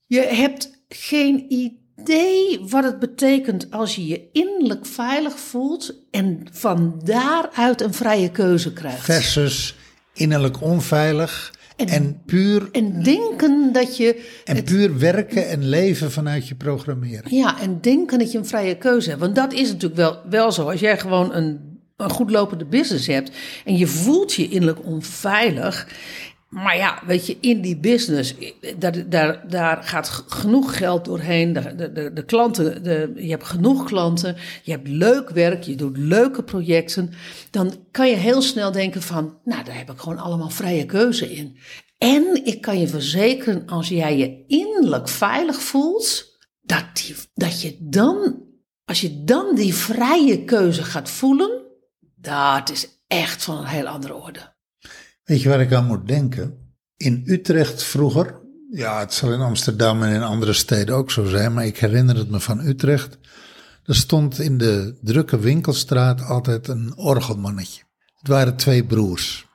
je 0.06 0.20
hebt 0.20 0.84
geen 0.88 1.46
idee 1.48 2.60
wat 2.68 2.84
het 2.84 2.98
betekent 2.98 3.70
als 3.70 3.94
je 3.94 4.06
je 4.06 4.28
innerlijk 4.32 4.86
veilig 4.86 5.38
voelt 5.38 5.94
en 6.10 6.46
van 6.52 7.00
daaruit 7.04 7.80
een 7.80 7.94
vrije 7.94 8.30
keuze 8.30 8.72
krijgt. 8.72 9.04
Versus 9.04 9.74
innerlijk 10.20 10.62
onveilig 10.62 11.52
en, 11.86 12.22
puur. 12.26 12.68
En 12.72 13.02
denken 13.02 13.72
dat 13.72 13.96
je. 13.96 14.28
En 14.44 14.64
puur 14.64 14.98
werken 14.98 15.48
en 15.48 15.68
leven 15.68 16.12
vanuit 16.12 16.48
je 16.48 16.54
programmeren. 16.54 17.36
Ja, 17.36 17.60
en 17.60 17.78
denken 17.80 18.18
dat 18.18 18.32
je 18.32 18.38
een 18.38 18.46
vrije 18.46 18.76
keuze 18.76 19.08
hebt. 19.08 19.20
Want 19.20 19.34
dat 19.34 19.52
is 19.52 19.68
natuurlijk 19.68 20.00
wel, 20.00 20.18
wel 20.30 20.52
zo. 20.52 20.70
Als 20.70 20.80
jij 20.80 20.98
gewoon 20.98 21.34
een, 21.34 21.60
een 21.96 22.10
goed 22.10 22.30
lopende 22.30 22.64
business 22.64 23.06
hebt. 23.06 23.30
en 23.64 23.76
je 23.76 23.86
voelt 23.86 24.34
je 24.34 24.48
innerlijk 24.48 24.86
onveilig. 24.86 25.88
Maar 26.50 26.76
ja, 26.76 27.02
weet 27.06 27.26
je, 27.26 27.36
in 27.40 27.60
die 27.60 27.76
business, 27.76 28.34
daar, 28.78 29.08
daar, 29.08 29.48
daar 29.48 29.82
gaat 29.82 30.08
genoeg 30.08 30.76
geld 30.76 31.04
doorheen. 31.04 31.52
De, 31.52 31.92
de, 31.92 32.12
de 32.12 32.24
klanten, 32.24 32.82
de, 32.82 33.12
je 33.16 33.30
hebt 33.30 33.44
genoeg 33.44 33.84
klanten, 33.84 34.36
je 34.62 34.70
hebt 34.70 34.88
leuk 34.88 35.30
werk, 35.30 35.62
je 35.62 35.74
doet 35.74 35.96
leuke 35.96 36.42
projecten. 36.42 37.12
Dan 37.50 37.74
kan 37.90 38.08
je 38.08 38.16
heel 38.16 38.42
snel 38.42 38.72
denken 38.72 39.02
van, 39.02 39.38
nou, 39.44 39.64
daar 39.64 39.76
heb 39.76 39.90
ik 39.90 39.98
gewoon 39.98 40.18
allemaal 40.18 40.50
vrije 40.50 40.86
keuze 40.86 41.32
in. 41.32 41.56
En 41.98 42.44
ik 42.44 42.60
kan 42.60 42.80
je 42.80 42.88
verzekeren, 42.88 43.66
als 43.66 43.88
jij 43.88 44.16
je 44.16 44.44
innerlijk 44.46 45.08
veilig 45.08 45.62
voelt, 45.62 46.38
dat, 46.60 46.84
die, 46.92 47.14
dat 47.34 47.62
je 47.62 47.76
dan, 47.80 48.42
als 48.84 49.00
je 49.00 49.24
dan 49.24 49.54
die 49.54 49.74
vrije 49.74 50.44
keuze 50.44 50.84
gaat 50.84 51.10
voelen, 51.10 51.62
dat 52.16 52.70
is 52.70 52.88
echt 53.06 53.44
van 53.44 53.58
een 53.58 53.64
heel 53.64 53.86
andere 53.86 54.14
orde. 54.14 54.58
Weet 55.30 55.42
je 55.42 55.48
waar 55.48 55.60
ik 55.60 55.72
aan 55.72 55.86
moet 55.86 56.08
denken? 56.08 56.58
In 56.96 57.22
Utrecht 57.26 57.82
vroeger, 57.82 58.40
ja, 58.70 59.00
het 59.00 59.12
zal 59.14 59.32
in 59.32 59.40
Amsterdam 59.40 60.02
en 60.02 60.14
in 60.14 60.22
andere 60.22 60.52
steden 60.52 60.94
ook 60.94 61.10
zo 61.10 61.24
zijn, 61.24 61.54
maar 61.54 61.66
ik 61.66 61.78
herinner 61.78 62.16
het 62.16 62.30
me 62.30 62.40
van 62.40 62.60
Utrecht. 62.60 63.18
Er 63.84 63.94
stond 63.94 64.38
in 64.38 64.58
de 64.58 64.98
drukke 65.02 65.38
winkelstraat 65.38 66.22
altijd 66.22 66.68
een 66.68 66.96
orgelmannetje. 66.96 67.82
Het 68.18 68.28
waren 68.28 68.56
twee 68.56 68.84
broers. 68.84 69.46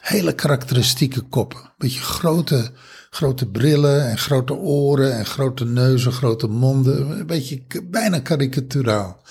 Hele 0.00 0.34
karakteristieke 0.34 1.20
koppen. 1.20 1.72
Beetje 1.78 2.00
grote, 2.00 2.70
grote 3.10 3.46
brillen 3.46 4.08
en 4.08 4.18
grote 4.18 4.54
oren 4.54 5.18
en 5.18 5.26
grote 5.26 5.64
neuzen, 5.64 6.12
grote 6.12 6.46
monden. 6.46 7.10
Een 7.10 7.26
beetje 7.26 7.62
bijna 7.84 8.18
karikaturaal. 8.18 9.22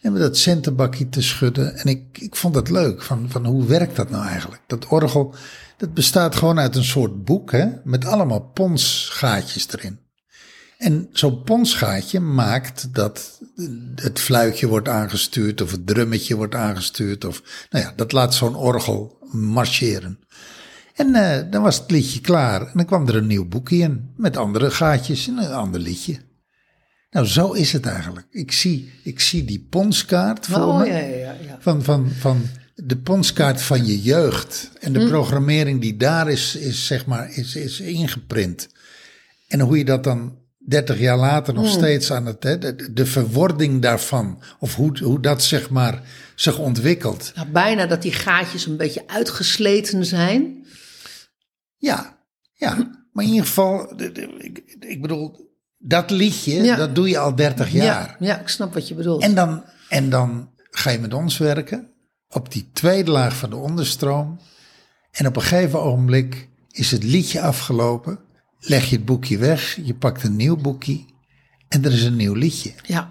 En 0.00 0.12
met 0.12 0.20
dat 0.20 0.36
centenbakje 0.36 1.08
te 1.08 1.22
schudden. 1.22 1.76
En 1.76 1.86
ik, 1.86 2.18
ik 2.18 2.36
vond 2.36 2.54
het 2.54 2.70
leuk. 2.70 3.02
Van, 3.02 3.26
van 3.30 3.46
hoe 3.46 3.66
werkt 3.66 3.96
dat 3.96 4.10
nou 4.10 4.26
eigenlijk? 4.26 4.62
Dat 4.66 4.86
orgel, 4.86 5.34
dat 5.76 5.94
bestaat 5.94 6.36
gewoon 6.36 6.58
uit 6.58 6.76
een 6.76 6.84
soort 6.84 7.24
boek. 7.24 7.52
Hè, 7.52 7.66
met 7.84 8.04
allemaal 8.04 8.40
ponsgaatjes 8.40 9.68
erin. 9.72 9.98
En 10.78 11.08
zo'n 11.12 11.42
ponsgaatje 11.42 12.20
maakt 12.20 12.94
dat 12.94 13.40
het 13.94 14.18
fluitje 14.18 14.66
wordt 14.66 14.88
aangestuurd. 14.88 15.60
Of 15.60 15.70
het 15.70 15.86
drummetje 15.86 16.36
wordt 16.36 16.54
aangestuurd. 16.54 17.24
Of, 17.24 17.66
nou 17.70 17.84
ja, 17.84 17.92
dat 17.96 18.12
laat 18.12 18.34
zo'n 18.34 18.56
orgel 18.56 19.18
marcheren. 19.32 20.18
En 20.94 21.08
uh, 21.08 21.38
dan 21.50 21.62
was 21.62 21.78
het 21.78 21.90
liedje 21.90 22.20
klaar. 22.20 22.60
En 22.60 22.72
dan 22.74 22.86
kwam 22.86 23.08
er 23.08 23.16
een 23.16 23.26
nieuw 23.26 23.48
boekje 23.48 23.76
in. 23.76 24.12
Met 24.16 24.36
andere 24.36 24.70
gaatjes 24.70 25.28
en 25.28 25.38
een 25.38 25.52
ander 25.52 25.80
liedje. 25.80 26.25
Nou, 27.16 27.28
zo 27.28 27.52
is 27.52 27.72
het 27.72 27.86
eigenlijk. 27.86 28.26
Ik 28.30 28.52
zie, 28.52 28.92
ik 29.02 29.20
zie 29.20 29.44
die 29.44 29.66
ponskaart 29.70 30.46
voor 30.46 30.58
Oh 30.62 30.78
me. 30.78 30.86
ja, 30.86 30.98
ja. 30.98 31.56
Van, 31.58 31.82
van, 31.82 32.10
van 32.10 32.42
de 32.74 32.96
ponskaart 32.96 33.62
van 33.62 33.86
je 33.86 34.02
jeugd. 34.02 34.70
En 34.80 34.94
Hm. 34.94 35.00
de 35.00 35.06
programmering 35.08 35.80
die 35.80 35.96
daar 35.96 36.30
is, 36.30 36.56
is, 36.56 36.86
zeg 36.86 37.06
maar, 37.06 37.30
is, 37.36 37.56
is 37.56 37.80
ingeprint. 37.80 38.68
En 39.48 39.60
hoe 39.60 39.78
je 39.78 39.84
dat 39.84 40.04
dan 40.04 40.38
30 40.58 40.98
jaar 40.98 41.16
later 41.16 41.54
Hm. 41.54 41.60
nog 41.60 41.70
steeds 41.70 42.10
aan 42.12 42.26
het, 42.26 42.42
hè, 42.42 42.58
de, 42.58 42.92
de 42.92 43.06
verwording 43.06 43.82
daarvan. 43.82 44.42
Of 44.58 44.74
hoe, 44.74 44.98
hoe 45.02 45.20
dat 45.20 45.42
zeg 45.42 45.70
maar 45.70 46.02
zich 46.34 46.58
ontwikkelt. 46.58 47.32
Nou, 47.34 47.48
bijna 47.48 47.86
dat 47.86 48.02
die 48.02 48.12
gaatjes 48.12 48.66
een 48.66 48.76
beetje 48.76 49.08
uitgesleten 49.08 50.04
zijn. 50.04 50.66
Ja, 51.76 52.18
ja. 52.54 53.04
Maar 53.12 53.24
in 53.24 53.30
ieder 53.30 53.46
geval, 53.46 54.00
ik, 54.38 54.76
ik 54.80 55.02
bedoel, 55.02 55.45
dat 55.88 56.10
liedje, 56.10 56.62
Ja. 56.62 56.76
dat 56.76 56.94
doe 56.94 57.08
je 57.08 57.18
al 57.18 57.34
30 57.34 57.70
jaar. 57.72 58.16
Ja, 58.18 58.26
ja, 58.26 58.40
ik 58.40 58.48
snap 58.48 58.74
wat 58.74 58.88
je 58.88 58.94
bedoelt. 58.94 59.22
En 59.22 59.34
dan, 59.34 59.64
en 59.88 60.10
dan 60.10 60.50
ga 60.70 60.90
je 60.90 60.98
met 60.98 61.14
ons 61.14 61.38
werken 61.38 61.90
op 62.28 62.52
die 62.52 62.70
tweede 62.72 63.10
laag 63.10 63.36
van 63.36 63.50
de 63.50 63.56
onderstroom. 63.56 64.40
En 65.10 65.26
op 65.26 65.36
een 65.36 65.42
gegeven 65.42 65.82
ogenblik 65.82 66.48
is 66.70 66.90
het 66.90 67.02
liedje 67.02 67.40
afgelopen. 67.40 68.18
Leg 68.58 68.84
je 68.90 68.96
het 68.96 69.04
boekje 69.04 69.38
weg, 69.38 69.78
je 69.84 69.94
pakt 69.94 70.22
een 70.22 70.36
nieuw 70.36 70.56
boekje. 70.56 71.04
En 71.68 71.84
er 71.84 71.92
is 71.92 72.02
een 72.02 72.16
nieuw 72.16 72.34
liedje. 72.34 72.72
ja, 72.82 73.08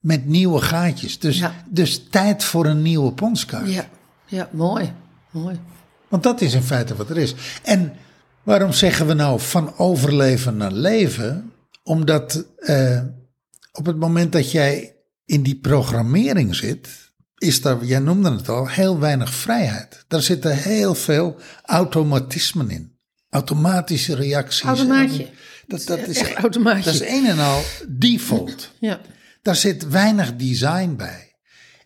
Met 0.00 0.26
nieuwe 0.26 0.60
gaatjes. 0.60 1.18
Dus, 1.18 1.38
Ja. 1.38 1.54
dus 1.70 2.06
tijd 2.10 2.44
voor 2.44 2.66
een 2.66 2.82
nieuwe 2.82 3.12
ponskaart. 3.12 3.72
ja, 3.72 3.84
ja, 4.26 4.48
mooi. 4.52 4.92
Mooi. 5.30 5.60
Want 6.08 6.22
dat 6.22 6.40
is 6.40 6.54
in 6.54 6.62
feite 6.62 6.96
wat 6.96 7.10
er 7.10 7.18
is. 7.18 7.34
En 7.62 7.92
waarom 8.42 8.72
zeggen 8.72 9.06
we 9.06 9.14
nou 9.14 9.40
van 9.40 9.74
overleven 9.78 10.56
naar 10.56 10.72
leven? 10.72 11.51
Omdat 11.82 12.44
eh, 12.56 13.02
op 13.72 13.86
het 13.86 13.96
moment 13.96 14.32
dat 14.32 14.50
jij 14.50 14.96
in 15.24 15.42
die 15.42 15.56
programmering 15.56 16.54
zit, 16.54 16.88
is 17.38 17.60
daar, 17.60 17.84
jij 17.84 17.98
noemde 17.98 18.30
het 18.30 18.48
al, 18.48 18.68
heel 18.68 18.98
weinig 18.98 19.34
vrijheid. 19.34 20.04
Daar 20.08 20.22
zitten 20.22 20.56
heel 20.56 20.94
veel 20.94 21.36
automatismen 21.64 22.70
in. 22.70 22.96
Automatische 23.30 24.14
reacties. 24.14 24.62
Automaatje. 24.62 25.28
Dat, 25.66 25.84
dat, 25.84 25.98
is, 25.98 26.18
Echt 26.18 26.34
automaatje. 26.34 26.84
dat 26.84 26.94
is 26.94 27.08
een 27.08 27.26
en 27.26 27.38
al 27.38 27.62
default. 27.88 28.72
Ja, 28.80 29.00
Daar 29.42 29.56
zit 29.56 29.88
weinig 29.88 30.36
design 30.36 30.94
bij. 30.96 31.36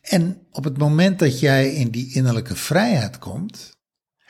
En 0.02 0.46
op 0.50 0.64
het 0.64 0.78
moment 0.78 1.18
dat 1.18 1.40
jij 1.40 1.74
in 1.74 1.90
die 1.90 2.14
innerlijke 2.14 2.56
vrijheid 2.56 3.18
komt 3.18 3.75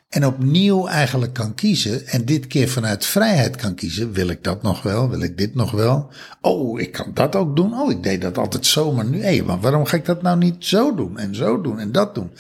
en 0.09 0.27
opnieuw 0.27 0.87
eigenlijk 0.87 1.33
kan 1.33 1.55
kiezen 1.55 2.07
en 2.07 2.25
dit 2.25 2.47
keer 2.47 2.69
vanuit 2.69 3.07
vrijheid 3.07 3.57
kan 3.57 3.75
kiezen, 3.75 4.13
wil 4.13 4.29
ik 4.29 4.45
dat 4.45 4.63
nog 4.63 4.83
wel, 4.83 5.09
wil 5.09 5.21
ik 5.21 5.39
dit 5.39 5.55
nog 5.55 5.71
wel? 5.71 6.11
Oh, 6.41 6.81
ik 6.81 6.93
kan 6.93 7.11
dat 7.15 7.37
ook 7.37 7.57
doen. 7.57 7.75
Oh, 7.75 7.91
ik 7.91 8.03
deed 8.03 8.21
dat 8.21 8.39
altijd 8.39 8.67
zo, 8.67 8.93
maar 8.93 9.05
nu, 9.05 9.23
hé, 9.23 9.43
maar 9.43 9.61
waarom 9.61 9.85
ga 9.85 9.97
ik 9.97 10.05
dat 10.05 10.23
nou 10.23 10.39
niet 10.39 10.65
zo 10.65 10.95
doen 10.95 11.19
en 11.19 11.35
zo 11.35 11.61
doen 11.61 11.79
en 11.79 11.93
dat 11.93 12.15
doen? 12.15 12.31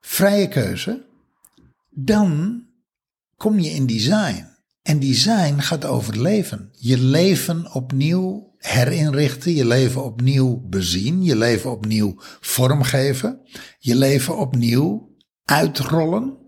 Vrije 0.00 0.48
keuze. 0.48 1.04
Dan 1.90 2.62
kom 3.36 3.58
je 3.58 3.70
in 3.70 3.86
design. 3.86 4.52
En 4.82 5.00
design 5.00 5.58
gaat 5.58 5.84
over 5.84 6.20
leven. 6.20 6.70
Je 6.72 6.98
leven 6.98 7.72
opnieuw 7.72 8.52
herinrichten, 8.58 9.54
je 9.54 9.66
leven 9.66 10.04
opnieuw 10.04 10.62
bezien, 10.68 11.22
je 11.22 11.36
leven 11.36 11.70
opnieuw 11.70 12.14
vormgeven, 12.40 13.40
je 13.78 13.94
leven 13.94 14.38
opnieuw 14.38 15.16
uitrollen 15.44 16.43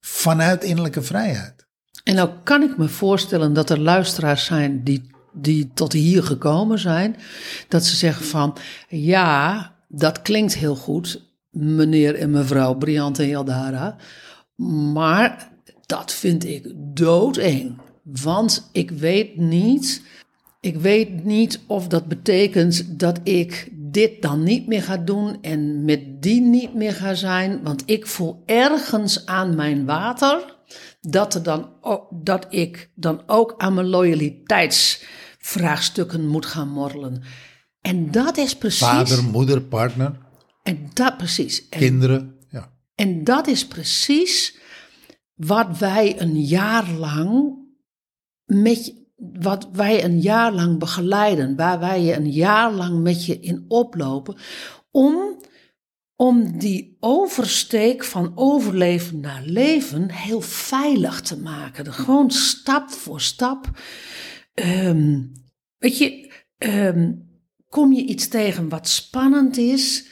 vanuit 0.00 0.64
innerlijke 0.64 1.02
vrijheid. 1.02 1.66
En 2.04 2.14
nou 2.14 2.30
kan 2.42 2.62
ik 2.62 2.76
me 2.76 2.88
voorstellen 2.88 3.52
dat 3.52 3.70
er 3.70 3.80
luisteraars 3.80 4.44
zijn 4.44 4.84
die, 4.84 5.10
die 5.32 5.70
tot 5.74 5.92
hier 5.92 6.22
gekomen 6.22 6.78
zijn. 6.78 7.16
Dat 7.68 7.84
ze 7.84 7.96
zeggen 7.96 8.24
van, 8.24 8.56
ja, 8.88 9.74
dat 9.88 10.22
klinkt 10.22 10.54
heel 10.54 10.76
goed, 10.76 11.22
meneer 11.50 12.14
en 12.14 12.30
mevrouw 12.30 12.74
Briant 12.74 13.18
en 13.18 13.28
Yaldara. 13.28 13.96
Maar 14.92 15.50
dat 15.86 16.12
vind 16.12 16.44
ik 16.44 16.72
doodeng. 16.76 17.78
Want 18.02 18.68
ik 18.72 18.90
weet 18.90 19.36
niet, 19.36 20.02
ik 20.60 20.76
weet 20.76 21.24
niet 21.24 21.60
of 21.66 21.86
dat 21.86 22.06
betekent 22.06 22.98
dat 22.98 23.20
ik 23.22 23.68
dit 23.90 24.22
dan 24.22 24.42
niet 24.42 24.66
meer 24.66 24.82
ga 24.82 24.96
doen 24.96 25.42
en 25.42 25.84
met 25.84 26.22
die 26.22 26.40
niet 26.40 26.74
meer 26.74 26.92
ga 26.92 27.14
zijn. 27.14 27.62
Want 27.62 27.82
ik 27.86 28.06
voel 28.06 28.42
ergens 28.46 29.26
aan 29.26 29.54
mijn 29.54 29.84
water 29.84 30.58
dat, 31.00 31.34
er 31.34 31.42
dan, 31.42 31.68
dat 32.10 32.46
ik 32.50 32.90
dan 32.94 33.22
ook 33.26 33.54
aan 33.56 33.74
mijn 33.74 33.86
loyaliteitsvraagstukken 33.86 36.26
moet 36.26 36.46
gaan 36.46 36.68
morrelen. 36.68 37.22
En 37.80 38.10
dat 38.10 38.36
is 38.36 38.56
precies. 38.56 38.86
Vader, 38.86 39.24
moeder, 39.24 39.62
partner, 39.62 40.18
En 40.62 40.90
dat 40.92 41.16
precies. 41.16 41.68
En, 41.68 41.78
kinderen. 41.78 42.38
Ja. 42.50 42.72
en 42.94 43.24
dat 43.24 43.46
is 43.46 43.66
precies 43.66 44.58
wat 45.34 45.78
wij 45.78 46.20
een 46.20 46.40
jaar 46.40 46.90
lang 46.90 47.58
met 48.44 48.94
wat 49.20 49.68
wij 49.72 50.04
een 50.04 50.20
jaar 50.20 50.52
lang 50.52 50.78
begeleiden, 50.78 51.56
waar 51.56 51.78
wij 51.78 52.02
je 52.02 52.14
een 52.14 52.30
jaar 52.30 52.72
lang 52.72 53.02
met 53.02 53.26
je 53.26 53.40
in 53.40 53.64
oplopen, 53.68 54.36
om, 54.90 55.40
om 56.16 56.58
die 56.58 56.96
oversteek 57.00 58.04
van 58.04 58.32
overleven 58.34 59.20
naar 59.20 59.42
leven 59.44 60.10
heel 60.10 60.40
veilig 60.40 61.20
te 61.20 61.40
maken. 61.40 61.92
Gewoon 61.92 62.30
stap 62.30 62.90
voor 62.90 63.20
stap. 63.20 63.70
Ehm, 64.54 65.22
weet 65.78 65.98
je, 65.98 66.32
ehm, 66.58 67.12
kom 67.68 67.92
je 67.92 68.04
iets 68.04 68.28
tegen 68.28 68.68
wat 68.68 68.88
spannend 68.88 69.56
is, 69.56 70.08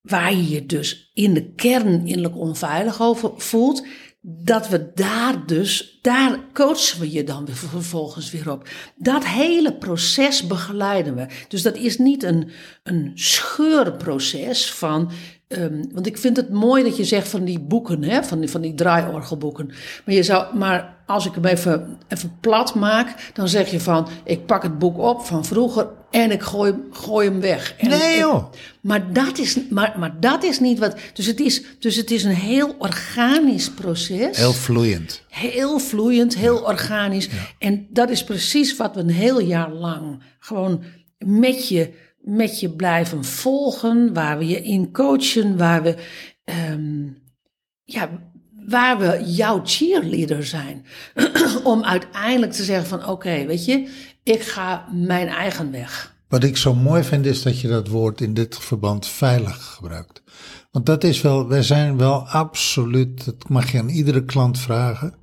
waar 0.00 0.32
je 0.32 0.48
je 0.48 0.66
dus 0.66 1.10
in 1.14 1.34
de 1.34 1.52
kern 1.54 2.06
innerlijk 2.06 2.36
onveilig 2.36 3.00
over 3.02 3.32
voelt, 3.36 3.86
dat 4.28 4.68
we 4.68 4.90
daar 4.94 5.46
dus, 5.46 5.98
daar 6.02 6.38
coachen 6.52 7.00
we 7.00 7.10
je 7.10 7.24
dan 7.24 7.48
vervolgens 7.70 8.30
weer 8.30 8.50
op. 8.50 8.68
Dat 8.96 9.26
hele 9.26 9.74
proces 9.74 10.46
begeleiden 10.46 11.14
we. 11.14 11.26
Dus 11.48 11.62
dat 11.62 11.76
is 11.76 11.98
niet 11.98 12.22
een, 12.22 12.50
een 12.82 13.10
scheurproces 13.14 14.72
van, 14.72 15.10
ehm, 15.48 15.82
want 15.92 16.06
ik 16.06 16.18
vind 16.18 16.36
het 16.36 16.50
mooi 16.50 16.82
dat 16.82 16.96
je 16.96 17.04
zegt 17.04 17.28
van 17.28 17.44
die 17.44 17.58
boeken, 17.60 18.02
hè, 18.02 18.24
van, 18.24 18.40
die, 18.40 18.50
van 18.50 18.60
die 18.60 18.74
draaiorgelboeken. 18.74 19.66
Maar, 20.04 20.14
je 20.14 20.22
zou, 20.22 20.56
maar 20.56 20.94
als 21.06 21.26
ik 21.26 21.34
hem 21.34 21.44
even, 21.44 21.98
even 22.08 22.36
plat 22.40 22.74
maak, 22.74 23.30
dan 23.34 23.48
zeg 23.48 23.70
je 23.70 23.80
van, 23.80 24.08
ik 24.24 24.46
pak 24.46 24.62
het 24.62 24.78
boek 24.78 24.98
op 24.98 25.20
van 25.24 25.44
vroeger 25.44 25.88
en 26.10 26.30
ik 26.30 26.42
gooi, 26.42 26.74
gooi 26.90 27.28
hem 27.28 27.40
weg. 27.40 27.74
En 27.78 27.88
Nee, 27.88 28.14
ik- 28.14 28.18
joh. 28.20 28.44
maar 28.80 29.12
dat, 29.12 29.38
is, 29.38 29.58
maar, 29.70 29.94
maar 29.98 30.20
dat 30.20 30.44
is 30.44 30.60
niet 30.60 30.78
wat. 30.78 30.96
Dus 31.12 31.26
het 31.26 31.40
is, 31.40 31.62
dus 31.78 31.96
het 31.96 32.10
is 32.10 32.24
een 32.24 32.34
heel 32.34 32.74
organisch 32.78 33.70
proces. 33.70 34.36
Heel 34.36 34.52
vloeiend. 34.52 35.22
Heel 35.28 35.78
vloeiend, 35.78 36.36
heel 36.36 36.58
organisch. 36.58 37.28
En 37.58 37.86
dat 37.90 38.10
is 38.10 38.24
precies 38.24 38.76
wat 38.76 38.94
we 38.94 39.00
een 39.00 39.10
heel 39.10 39.40
jaar 39.40 39.72
lang 39.72 40.22
gewoon 40.38 40.82
met 41.18 41.68
je, 41.68 41.90
met 42.26 42.60
je 42.60 42.70
blijven 42.70 43.24
volgen. 43.24 44.12
Waar 44.14 44.38
we 44.38 44.46
je 44.46 44.62
in 44.62 44.92
coachen, 44.92 45.56
waar 45.56 45.82
we, 45.82 45.94
ehm, 46.44 47.06
ja, 47.84 48.10
waar 48.66 48.98
we 48.98 49.22
jouw 49.24 49.60
cheerleader 49.64 50.44
zijn. 50.44 50.86
Om 51.64 51.84
uiteindelijk 51.84 52.52
te 52.52 52.64
zeggen 52.64 52.86
van 52.86 53.06
oké, 53.06 53.46
weet 53.46 53.64
je, 53.64 53.88
ik 54.22 54.42
ga 54.42 54.88
mijn 54.92 55.28
eigen 55.28 55.70
weg. 55.70 56.14
Wat 56.28 56.44
ik 56.44 56.56
zo 56.56 56.74
mooi 56.74 57.02
vind 57.02 57.26
is 57.26 57.42
dat 57.42 57.60
je 57.60 57.68
dat 57.68 57.88
woord 57.88 58.20
in 58.20 58.34
dit 58.34 58.58
verband 58.58 59.06
veilig 59.06 59.64
gebruikt. 59.64 60.22
Want 60.70 60.86
dat 60.86 61.04
is 61.04 61.20
wel, 61.20 61.48
wij 61.48 61.62
zijn 61.62 61.96
wel 61.96 62.28
absoluut, 62.28 63.24
dat 63.24 63.48
mag 63.48 63.72
je 63.72 63.78
aan 63.78 63.88
iedere 63.88 64.24
klant 64.24 64.58
vragen. 64.58 65.14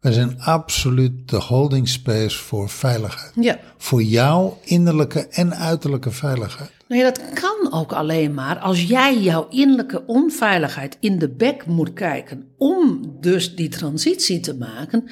Wij 0.00 0.12
zijn 0.12 0.40
absoluut 0.40 1.28
de 1.28 1.36
holding 1.36 1.88
space 1.88 2.38
voor 2.38 2.68
veiligheid. 2.68 3.32
Ja. 3.34 3.58
Voor 3.76 4.02
jouw 4.02 4.58
innerlijke 4.64 5.26
en 5.28 5.54
uiterlijke 5.54 6.10
veiligheid. 6.10 6.70
Nou 6.88 7.00
ja, 7.00 7.10
dat 7.10 7.32
kan 7.32 7.72
ook 7.72 7.92
alleen 7.92 8.34
maar 8.34 8.58
als 8.58 8.82
jij 8.82 9.18
jouw 9.18 9.48
innerlijke 9.48 10.06
onveiligheid 10.06 10.96
in 11.00 11.18
de 11.18 11.28
bek 11.28 11.66
moet 11.66 11.92
kijken 11.92 12.44
om 12.58 13.00
dus 13.20 13.56
die 13.56 13.68
transitie 13.68 14.40
te 14.40 14.54
maken. 14.54 15.08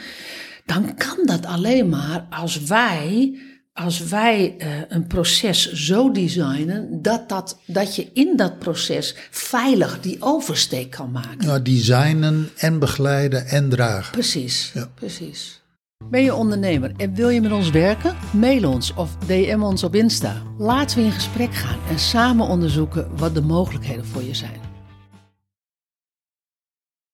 Dan 0.66 0.94
kan 0.94 1.18
dat 1.24 1.46
alleen 1.46 1.88
maar 1.88 2.26
als 2.30 2.62
wij, 2.62 3.38
als 3.78 3.98
wij 4.00 4.54
eh, 4.58 4.68
een 4.88 5.06
proces 5.06 5.72
zo 5.72 6.12
designen 6.12 7.02
dat, 7.02 7.28
dat, 7.28 7.58
dat 7.66 7.96
je 7.96 8.10
in 8.12 8.36
dat 8.36 8.58
proces 8.58 9.14
veilig 9.30 10.00
die 10.00 10.16
oversteek 10.20 10.90
kan 10.90 11.10
maken. 11.10 11.46
Nou, 11.46 11.62
designen 11.62 12.48
en 12.56 12.78
begeleiden 12.78 13.46
en 13.46 13.68
dragen. 13.68 14.12
Precies, 14.12 14.70
Ja. 14.74 14.88
precies. 14.94 15.62
Ben 16.10 16.22
je 16.22 16.34
ondernemer 16.34 16.92
en 16.96 17.14
wil 17.14 17.28
je 17.28 17.40
met 17.40 17.52
ons 17.52 17.70
werken? 17.70 18.16
Mail 18.32 18.70
ons 18.70 18.94
of 18.94 19.16
DM 19.26 19.60
ons 19.62 19.84
op 19.84 19.94
Insta. 19.94 20.42
Laten 20.58 20.98
we 20.98 21.04
in 21.04 21.12
gesprek 21.12 21.54
gaan 21.54 21.78
en 21.90 21.98
samen 21.98 22.46
onderzoeken 22.46 23.16
wat 23.16 23.34
de 23.34 23.42
mogelijkheden 23.42 24.04
voor 24.06 24.22
je 24.22 24.34
zijn. 24.34 24.67